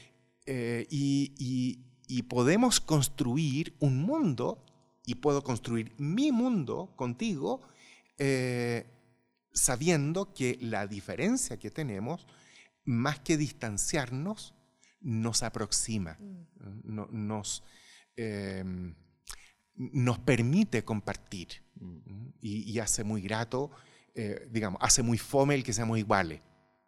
[0.51, 4.65] eh, y, podemos construir un mundo,
[5.05, 7.61] y puedo construir mi mundo contigo,
[8.17, 8.87] eh,
[9.53, 12.27] sabiendo que la diferencia que tenemos,
[12.87, 14.55] más que distanciarnos,
[15.03, 16.19] nos aproxima,
[16.85, 17.63] nos,
[18.17, 18.95] em,
[19.75, 22.29] nos permite compartir mm.
[22.41, 23.71] y, hace muy grato,
[24.15, 26.41] eh, digamos, hace muy fome el que seamos iguales,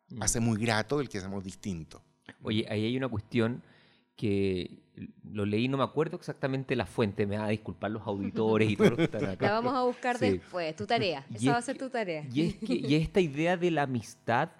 [0.09, 0.23] mm.
[0.23, 2.01] hace muy grato el que seamos distintos.
[2.43, 3.63] Oye, ahí hay una cuestión
[4.17, 4.83] que
[5.25, 8.77] lo leí, no me acuerdo exactamente la fuente, me va a disculpar los auditores y
[8.77, 9.47] todo que están acá.
[9.47, 12.27] La vamos a buscar después, tu tarea, esa va a ser tu tarea.
[12.33, 14.51] Y es, que, y esta idea de la amistad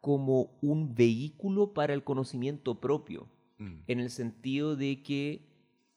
[0.00, 3.80] como un vehículo para el conocimiento propio, mm.
[3.86, 5.50] en el sentido de que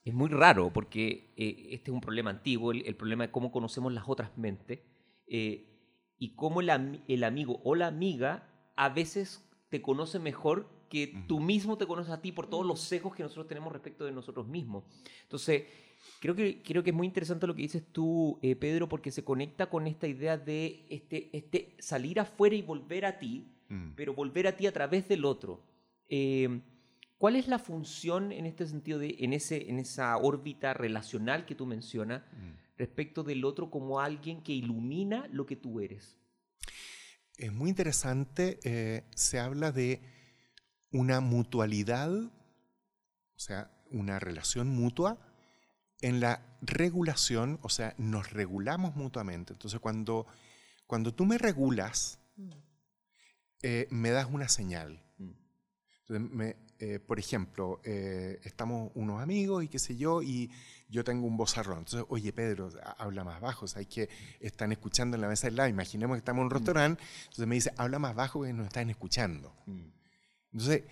[0.04, 3.92] es muy raro, porque eh, este es un problema antiguo, el, problema de cómo conocemos
[3.92, 4.80] las otras mentes,
[5.26, 5.70] eh,
[6.18, 11.40] y cómo el, el amigo o la amiga a veces te conoce mejor que tú
[11.40, 14.46] mismo te conoces a ti por todos los sesgos que nosotros tenemos respecto de nosotros
[14.46, 14.84] mismos.
[15.22, 15.64] Entonces,
[16.20, 19.24] creo que, creo que es muy interesante lo que dices tú, eh, Pedro, porque se
[19.24, 23.94] conecta con esta idea de este, este salir afuera y volver a ti, mm.
[23.96, 25.64] pero volver a ti a través del otro.
[26.08, 26.60] Eh,
[27.18, 31.56] ¿Cuál es la función en este sentido, de, en, ese, en esa órbita relacional que
[31.56, 32.76] tú mencionas, mm.
[32.78, 36.16] respecto del otro como alguien que ilumina lo que tú eres?
[37.36, 40.13] Es muy interesante, eh, se habla de
[40.94, 42.30] una mutualidad, o
[43.38, 45.18] sea, una relación mutua
[46.00, 49.52] en la regulación, o sea, nos regulamos mutuamente.
[49.52, 50.26] Entonces, cuando,
[50.86, 52.50] cuando tú me regulas, mm.
[53.62, 55.02] eh, me das una señal.
[55.18, 55.30] Mm.
[56.06, 60.48] Entonces, eh, por ejemplo, eh, estamos unos amigos y qué sé yo, y
[60.88, 61.78] yo tengo un vozarrón.
[61.78, 65.68] Entonces, oye, Pedro, habla más bajo, hay que están escuchando en la mesa del lado.
[65.68, 66.56] Imaginemos que estamos en un mm.
[66.56, 69.56] restaurante, entonces me dice, habla más bajo que nos están escuchando.
[70.54, 70.84] Entonces,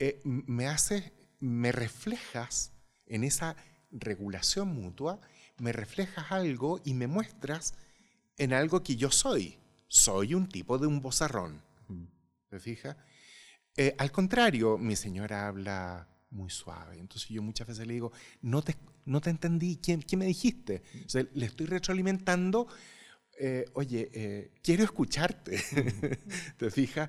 [0.00, 2.72] eh, me haces, me reflejas
[3.06, 3.56] en esa
[3.92, 5.20] regulación mutua,
[5.58, 7.74] me reflejas algo y me muestras
[8.36, 9.58] en algo que yo soy.
[9.86, 11.62] Soy un tipo de un bozarrón.
[12.50, 12.96] ¿Me fijas?
[13.76, 16.98] Eh, al contrario, mi señora habla muy suave.
[16.98, 18.10] Entonces yo muchas veces le digo,
[18.42, 20.82] no te, no te entendí, ¿Quién, ¿qué me dijiste?
[21.32, 22.66] le estoy retroalimentando,
[23.38, 25.62] eh, oye, quiero escucharte.
[26.58, 27.08] ¿Te fijas?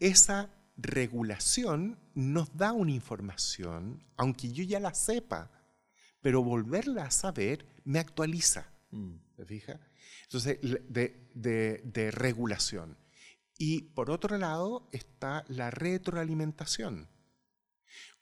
[0.00, 5.50] Esa regulación nos da una información, aunque yo ya la sepa,
[6.20, 8.70] pero volverla a saber me actualiza.
[8.90, 9.16] Mm.
[9.36, 9.80] ¿Te fijas?
[10.24, 12.96] Entonces, de, de, regulación.
[13.58, 17.08] Y por otro lado está la retroalimentación.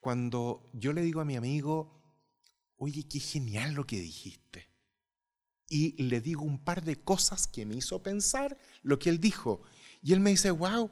[0.01, 2.03] Cuando yo le digo a mi amigo,
[2.77, 4.69] oye, qué genial lo que dijiste.
[5.69, 9.62] Y le digo un par de cosas que me hizo pensar lo que él dijo.
[10.03, 10.90] Y él me dice, wow,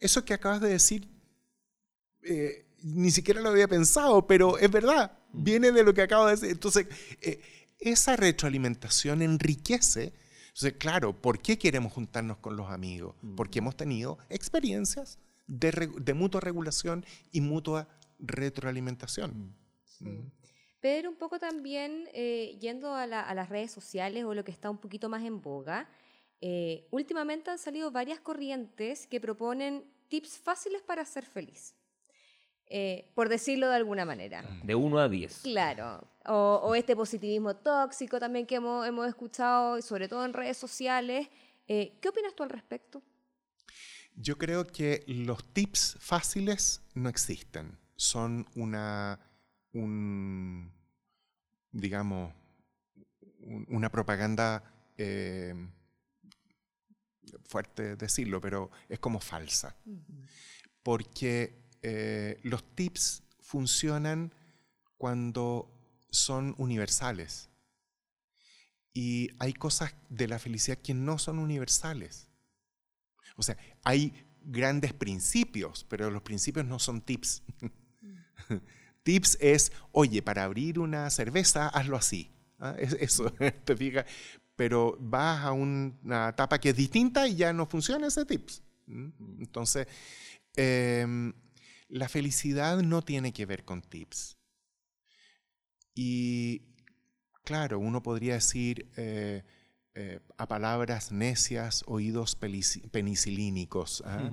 [0.00, 1.08] eso que acabas de decir,
[2.22, 5.44] eh, ni siquiera lo había pensado, pero es verdad, mm.
[5.44, 6.50] viene de lo que acabo de decir.
[6.50, 6.86] Entonces,
[7.20, 7.40] eh,
[7.78, 10.12] esa retroalimentación enriquece.
[10.48, 13.14] Entonces, claro, ¿por qué queremos juntarnos con los amigos?
[13.22, 13.36] Mm.
[13.36, 19.54] Porque hemos tenido experiencias de, mutua regulación y mutua retroalimentación.
[20.00, 20.30] Mm.
[20.80, 24.70] Pero un poco también, eh, yendo a, a, las redes sociales o lo que está
[24.70, 25.86] un poquito más en boga,
[26.40, 31.74] eh, últimamente han salido varias corrientes que proponen tips fáciles para ser feliz.
[32.72, 34.44] Eh, por decirlo de alguna manera.
[34.62, 35.40] De 1 a 10.
[35.42, 36.06] Claro.
[36.26, 41.28] O, este positivismo tóxico también que hemos, hemos, escuchado, sobre todo en redes sociales.
[41.66, 43.02] Eh, ¿Qué opinas tú al respecto?
[44.14, 47.76] Yo creo que los tips fáciles no existen.
[47.96, 49.18] Son una,
[49.72, 50.72] un,
[51.72, 52.32] digamos,
[53.68, 54.62] una propaganda
[57.46, 59.76] fuerte decirlo, pero es como falsa.
[60.82, 64.32] Porque eh, los tips funcionan
[64.96, 65.70] cuando
[66.10, 67.48] son universales.
[68.92, 72.28] Y hay cosas de la felicidad que no son universales.
[73.36, 74.12] O sea, hay
[74.42, 77.42] grandes principios, pero los principios no son tips.
[79.02, 82.30] tips es, oye, para abrir una cerveza, hazlo así.
[82.58, 82.74] ¿ah?
[82.78, 83.30] Eso,
[83.64, 84.06] te fijas
[84.60, 88.62] pero vas a una etapa que es distinta y ya no funciona ese tips.
[88.86, 89.86] Entonces,
[90.54, 91.32] em,
[91.88, 94.36] la felicidad no tiene que ver con tips.
[95.94, 96.60] Y
[97.42, 99.44] claro, uno podría decir eh,
[99.94, 104.30] eh, a palabras necias, oídos penicilínicos, ¿ah?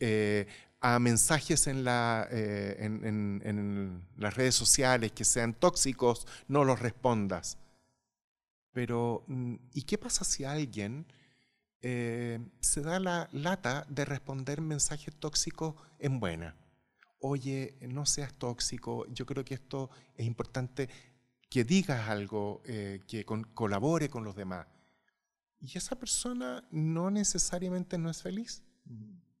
[0.00, 0.46] eh,
[0.80, 7.58] a mensajes en, la, en las redes sociales que sean tóxicos, no los respondas
[8.78, 11.04] pero, mm, ¿y qué pasa si alguien
[11.82, 16.54] eh, se da la lata de responder mensajes tóxicos en buena?
[17.18, 20.88] Oye, no seas tóxico, yo creo que esto es importante
[21.50, 24.68] que digas algo eh, que colabore con los demás.
[25.58, 28.62] Y esa persona no necesariamente no es feliz.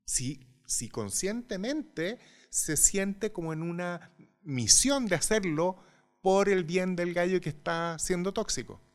[0.04, 2.18] Si, si conscientemente
[2.50, 4.10] se siente como en una
[4.42, 5.76] misión de hacerlo
[6.22, 8.87] por el bien del gallo que está siendo tóxico.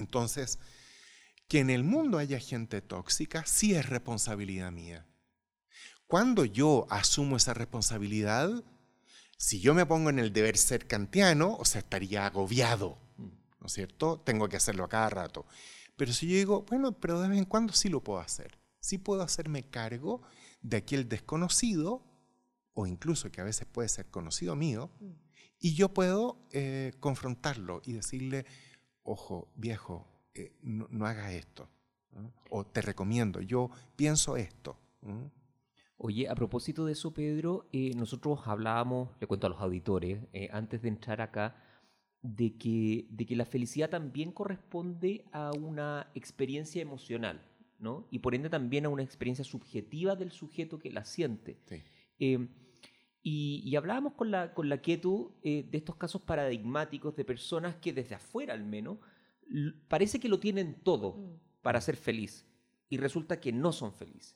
[0.00, 0.58] Entonces,
[1.48, 5.06] que en el mundo haya gente tóxica sí es responsabilidad mía.
[6.06, 8.50] Cuando yo asumo esa responsabilidad,
[9.36, 13.72] si yo me pongo en el deber ser kantiano, o sea, estaría agobiado, ¿no es
[13.72, 14.20] cierto?
[14.20, 15.46] Tengo que hacerlo a cada rato.
[15.96, 18.58] Pero si yo digo, bueno, pero de vez en cuando sí lo puedo hacer.
[18.80, 20.22] Sí puedo hacerme cargo
[20.62, 22.04] de aquel desconocido,
[22.74, 25.10] o incluso que a veces puede ser conocido mío, mm.
[25.58, 28.46] y yo puedo eh, confrontarlo y decirle,
[29.02, 31.68] ojo, viejo, eh, no, no, hagas esto.
[32.50, 34.76] O te recomiendo, yo pienso esto.
[35.96, 40.20] Oye, a propósito de eso, Pedro, eh, nosotros hablábamos, le cuento a los auditores,
[40.50, 41.56] antes de entrar acá,
[42.22, 47.40] de que, de que la felicidad también corresponde a una experiencia emocional.
[48.10, 51.58] Y por ende también a una experiencia subjetiva del sujeto que la siente.
[52.18, 52.48] Eh,
[53.22, 57.92] y, hablábamos con la, con la Ketu eh, de estos casos paradigmáticos de personas que
[57.92, 58.98] desde afuera al menos
[59.88, 61.62] parece que lo tienen todo mm.
[61.62, 62.46] para ser feliz
[62.88, 64.34] y resulta que no son felices.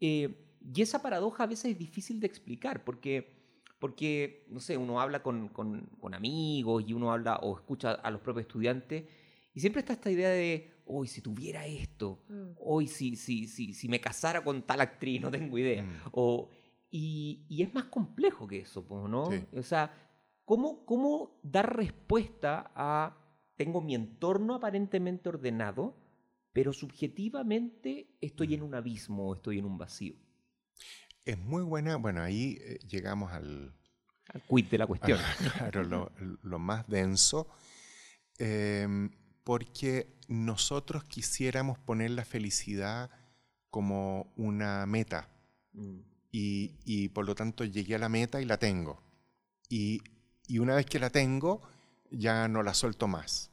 [0.00, 3.36] Eh, y esa paradoja a veces es difícil de explicar porque,
[3.78, 8.10] porque no sé, uno habla con, con, con amigos y uno habla o escucha a
[8.10, 9.04] los propios estudiantes
[9.54, 12.50] y siempre está esta idea de, hoy si tuviera esto, mm.
[12.60, 15.82] hoy si, si, si, si, me casara con tal actriz, no tengo idea.
[15.82, 16.08] Mm.
[16.12, 16.50] O,
[16.90, 19.30] y, y, es más complejo que eso, ¿no?
[19.52, 19.92] O sea,
[20.44, 23.16] ¿cómo, ¿cómo dar respuesta a,
[23.56, 25.96] tengo mi entorno aparentemente ordenado,
[26.52, 28.64] pero subjetivamente estoy en mm.
[28.64, 30.14] un abismo, estoy en un vacío?
[31.24, 33.74] Es muy buena, bueno, ahí eh, llegamos al...
[34.32, 35.18] Al quid de la cuestión.
[35.56, 36.12] claro, lo,
[36.42, 37.48] lo, más denso.
[38.38, 38.86] Eh,
[39.42, 43.10] porque nosotros quisiéramos poner la felicidad
[43.70, 45.30] como una meta.
[45.72, 46.00] Mm.
[46.30, 49.02] Y, por lo tanto llegué a la meta y la tengo.
[49.68, 50.02] Y,
[50.58, 51.62] una vez que la tengo,
[52.10, 53.50] ya no la suelto más.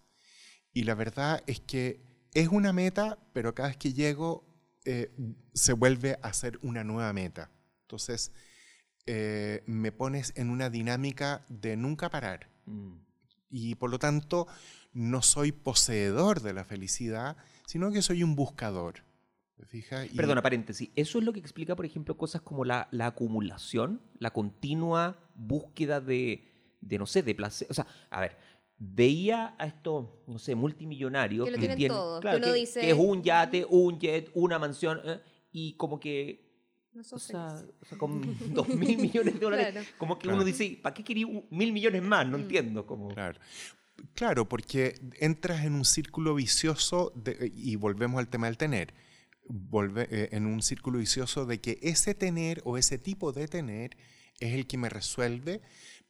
[0.73, 2.01] Y la verdad es que
[2.33, 4.45] es una meta, pero cada vez que llego
[4.85, 5.11] eh,
[5.53, 7.49] se vuelve a ser una nueva meta.
[7.81, 8.31] Entonces,
[9.07, 12.49] eh, me pones en una dinámica de nunca parar.
[12.65, 12.97] Mm.
[13.49, 14.47] Y por lo tanto,
[14.93, 19.03] no soy poseedor de la felicidad, sino que soy un buscador.
[19.67, 20.03] Fija?
[20.15, 20.89] Perdona, paréntesis.
[20.95, 26.43] Eso es lo que explica, por ejemplo, cosas como la, acumulación, la continua búsqueda de,
[26.81, 27.67] no sé, de placer.
[27.71, 28.37] O sea, a ver,
[28.77, 32.19] veía a estos, no sé, multimillonarios que, tienen todo.
[32.19, 35.19] que, es un yate, un jet, una mansión, ¿eh?
[35.51, 36.45] y como que
[36.95, 38.21] no o, sea, o, sea, con
[38.53, 42.25] dos mil millones de dólares, como que uno dice, ¿para qué quería mil millones más?
[42.27, 42.41] No mm.
[42.41, 42.85] entiendo.
[42.85, 43.09] Como...
[43.09, 43.39] Claro.
[44.13, 47.13] Claro, porque entras en un círculo vicioso
[47.53, 48.93] y volvemos al tema del tener.
[49.47, 53.95] Volve, eh, en un círculo vicioso de que ese tener o ese tipo de tener
[54.39, 55.61] es el que me resuelve,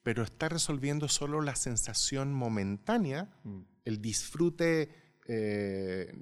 [0.04, 3.60] pero está resolviendo solo la sensación momentánea, mm.
[3.86, 4.90] el disfrute
[5.28, 6.14] eh,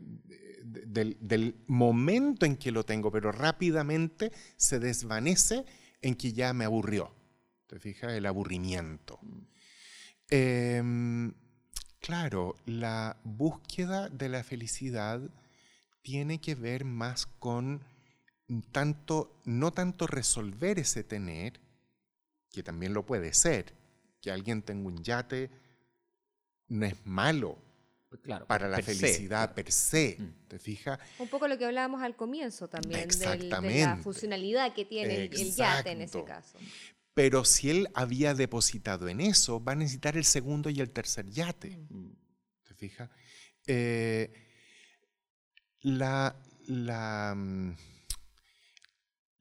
[0.63, 5.65] del, del, momento en que lo tengo, pero rápidamente se desvanece
[6.01, 7.13] en que ya me aburrió.
[7.67, 8.13] ¿Te fijas?
[8.13, 9.19] El aburrimiento.
[10.29, 10.81] Eh,
[12.03, 15.21] Claro, la búsqueda de la felicidad
[16.03, 17.83] tiene que ver más con
[18.71, 21.59] tanto, no tanto resolver ese tener,
[22.51, 23.73] que también lo puede ser,
[24.21, 25.49] que alguien tenga un yate
[26.67, 27.57] no es malo
[28.09, 30.47] pues para la felicidad per se, mm.
[30.47, 30.99] ¿te fijas?
[31.17, 35.91] Un poco lo que hablábamos al comienzo también, de la funcionalidad que tiene el yate
[35.91, 36.59] en ese caso.
[37.15, 41.29] Pero si él había depositado en eso, va a necesitar el segundo y el tercer
[41.29, 41.77] yate.
[41.89, 42.11] Mm.
[42.63, 43.09] ¿Te fijas?
[43.65, 44.31] Eh,
[45.83, 47.75] la, la, mm,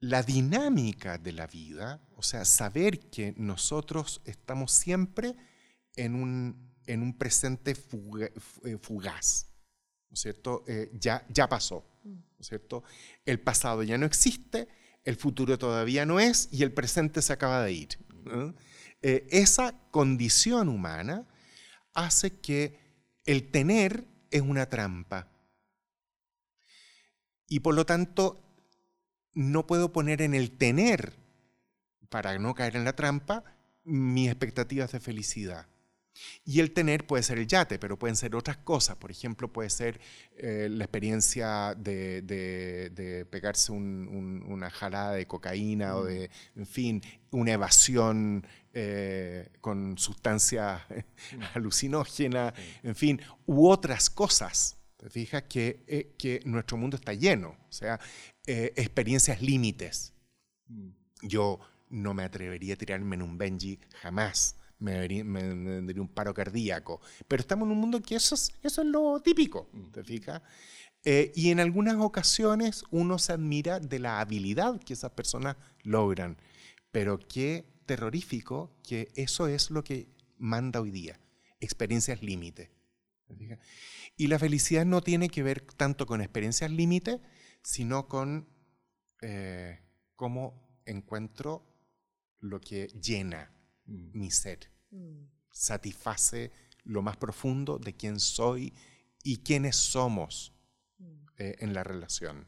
[0.01, 5.35] la dinámica de la vida, o sea, saber que nosotros estamos siempre
[5.95, 9.47] en un, en un presente eh, fugaz,
[10.09, 10.63] ¿no es cierto?
[10.67, 12.09] Eh, ya, ya pasó, mm.
[12.11, 12.83] ¿no es cierto?
[13.25, 14.67] El pasado ya no existe,
[15.03, 17.97] el futuro todavía no es y el presente se acaba de ir.
[19.01, 21.27] Eh, esa condición humana
[21.93, 22.79] hace que
[23.25, 25.32] el tener es una trampa.
[27.47, 28.41] Y por lo tanto,
[29.33, 31.13] no puedo poner en el tener,
[32.09, 33.43] para no caer en la trampa,
[33.83, 35.67] mis expectativas de felicidad.
[36.45, 38.95] Y el tener puede ser el yate, pero pueden ser otras cosas.
[38.97, 39.99] Por ejemplo, puede ser
[40.37, 46.59] eh, la experiencia de, pegarse una jalada de cocaína o de, mm.
[46.59, 51.41] en fin, una evasión eh, con sustancias mm.
[51.55, 54.77] alucinógenas, en fin, u otras cosas.
[55.03, 55.43] ¿Te fijas?
[55.43, 57.99] Que, eh, que nuestro mundo está lleno, o sea,
[58.45, 60.13] experiencias límites.
[60.67, 60.89] Mm.
[61.23, 67.01] Yo no me atrevería a tirarme en un Benji jamás me, vendría un paro cardíaco.
[67.27, 70.41] Pero estamos en un mundo que eso es, eso es lo típico, ¿te fijas?
[71.05, 76.37] Eh, y en algunas ocasiones uno se admira de la habilidad que esas personas logran.
[76.91, 81.19] Pero qué terrorífico que eso es lo que manda hoy día.
[81.59, 82.71] Experiencias límite.
[84.17, 87.21] Y la felicidad no tiene que ver tanto con experiencias límite,
[87.63, 88.47] sino con
[89.21, 89.79] eh,
[90.15, 91.65] cómo encuentro
[92.39, 93.51] lo que llena
[93.85, 94.17] mm.
[94.17, 95.25] mi ser, mm.
[95.51, 96.51] satisface
[96.83, 98.73] lo más profundo de quién soy
[99.23, 100.53] y quiénes somos
[100.97, 101.25] mm.
[101.37, 102.47] eh, en la relación.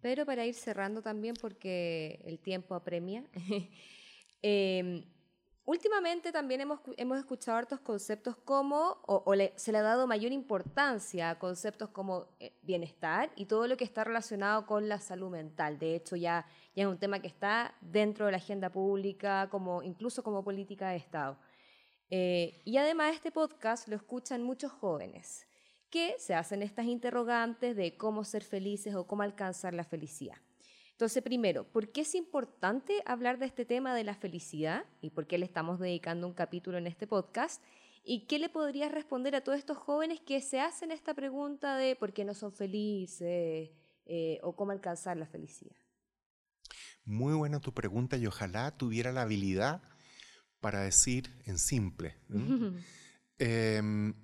[0.00, 3.24] Pero para ir cerrando también, porque el tiempo apremia,
[4.42, 5.04] em,
[5.64, 11.30] Últimamente también hemos, hemos escuchado hartos conceptos como, o, se le ha dado mayor importancia
[11.30, 15.78] a conceptos como eh, bienestar y todo lo que está relacionado con la salud mental.
[15.78, 19.84] De hecho, ya, ya es un tema que está dentro de la agenda pública, como,
[19.84, 21.38] incluso como política de Estado.
[22.10, 25.46] Eh, y además este podcast lo escuchan muchos jóvenes
[25.90, 30.36] que se hacen estas interrogantes de cómo ser felices o cómo alcanzar la felicidad.
[31.02, 35.26] Entonces, primero, ¿por qué es importante hablar de este tema de la felicidad y por
[35.26, 37.60] qué le estamos dedicando un capítulo en este podcast?
[38.04, 41.96] ¿Y qué le podrías responder a todos estos jóvenes que se hacen esta pregunta de
[41.96, 43.70] por qué no son felices
[44.06, 45.74] eh, o cómo alcanzar la felicidad?
[47.04, 49.82] Muy buena tu pregunta y ojalá tuviera la habilidad
[50.60, 52.14] para decir en simple.
[53.38, 54.14] Em,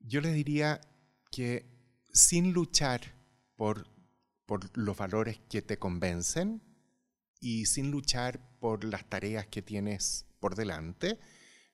[0.00, 0.82] yo les diría
[1.30, 1.64] que
[2.12, 3.00] sin luchar
[3.56, 3.86] por
[4.50, 6.60] por los valores que te convencen
[7.38, 11.20] y sin luchar por las tareas que tienes por delante,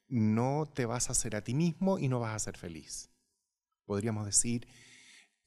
[0.09, 3.09] no te vas a hacer a ti mismo y no vas a ser feliz.
[3.87, 4.69] Podríamos decir,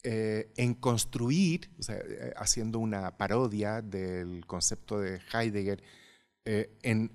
[0.02, 5.84] eh, en construir, eh, haciendo una parodia del concepto de Heidegger,
[6.44, 7.12] eh, en,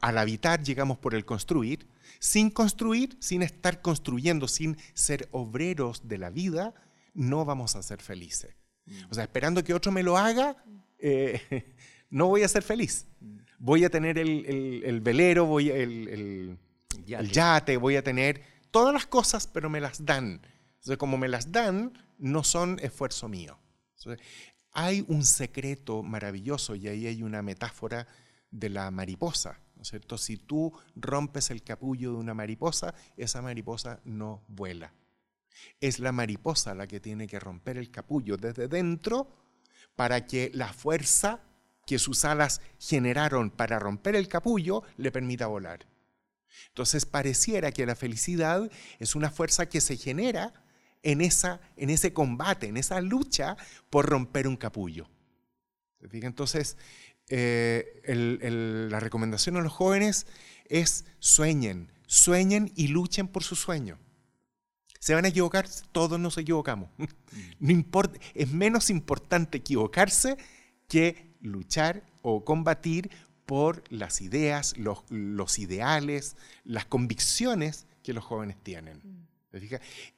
[0.00, 6.16] al habitar llegamos por el construir, sin construir, sin estar construyendo, sin ser obreros de
[6.16, 6.72] la vida,
[7.12, 8.61] no vamos a ser felices.
[9.10, 10.56] O sea, esperando que otro me lo haga,
[10.98, 11.74] eh,
[12.10, 13.06] no voy a ser feliz.
[13.58, 16.58] Voy a tener el, velero, voy el,
[17.06, 17.76] yate.
[17.76, 20.40] voy a tener todas las cosas, pero me las dan.
[20.74, 23.58] Entonces, como me las dan, no son esfuerzo mío.
[24.72, 28.08] hay un secreto maravilloso y ahí hay una metáfora
[28.50, 29.60] de la mariposa.
[29.76, 30.18] ¿no es cierto?
[30.18, 34.92] Si tú rompes el capullo de una mariposa, esa mariposa no vuela.
[35.80, 39.28] Es la mariposa la que tiene que romper el capullo desde dentro
[39.96, 41.40] para que la fuerza
[41.86, 45.86] que sus alas generaron para romper el capullo le permita volar.
[46.68, 50.52] Entonces pareciera que la felicidad es una fuerza que se genera
[51.02, 53.56] en, esa, en ese combate, en esa lucha
[53.90, 55.08] por romper un capullo.
[56.00, 56.76] Entonces,
[57.28, 58.02] eh,
[58.90, 60.26] la recomendación a los jóvenes
[60.66, 63.98] es sueñen, sueñen y luchen por su sueño.
[65.02, 66.88] Se van a equivocar, todos nos equivocamos.
[67.58, 70.36] No importa, es menos importante equivocarse
[70.86, 73.10] que luchar o combatir
[73.46, 79.26] por las ideas, los, ideales, las convicciones que los jóvenes tienen.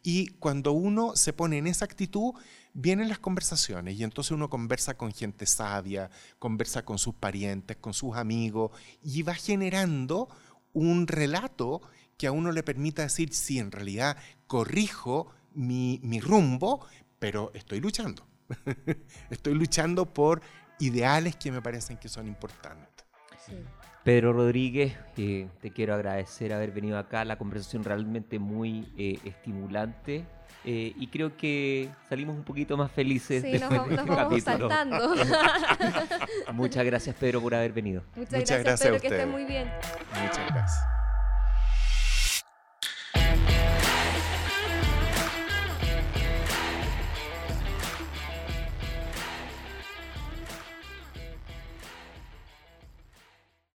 [0.02, 2.34] Y cuando uno se pone en esa actitud,
[2.74, 7.94] vienen las conversaciones y entonces uno conversa con gente sabia, conversa con sus parientes, con
[7.94, 8.72] sus amigos
[9.02, 10.28] y va generando
[10.74, 11.80] un relato
[12.16, 16.86] que a uno le permita decir, sí, en realidad corrijo mi, rumbo,
[17.18, 18.26] pero estoy luchando.
[19.30, 20.42] estoy luchando por
[20.78, 22.88] ideales que me parecen que son importantes.
[24.02, 30.26] Pedro Rodríguez, eh, te quiero agradecer haber venido acá, la conversación realmente muy eh, estimulante.
[30.66, 35.14] Eh, y creo que salimos un poquito más felices sí, nos, de este vamos saltando.
[36.54, 38.02] Muchas gracias, Pedro, por haber venido.
[38.16, 39.70] Muchas, gracias, Pedro, que estés muy bien.
[40.22, 41.03] Muchas gracias.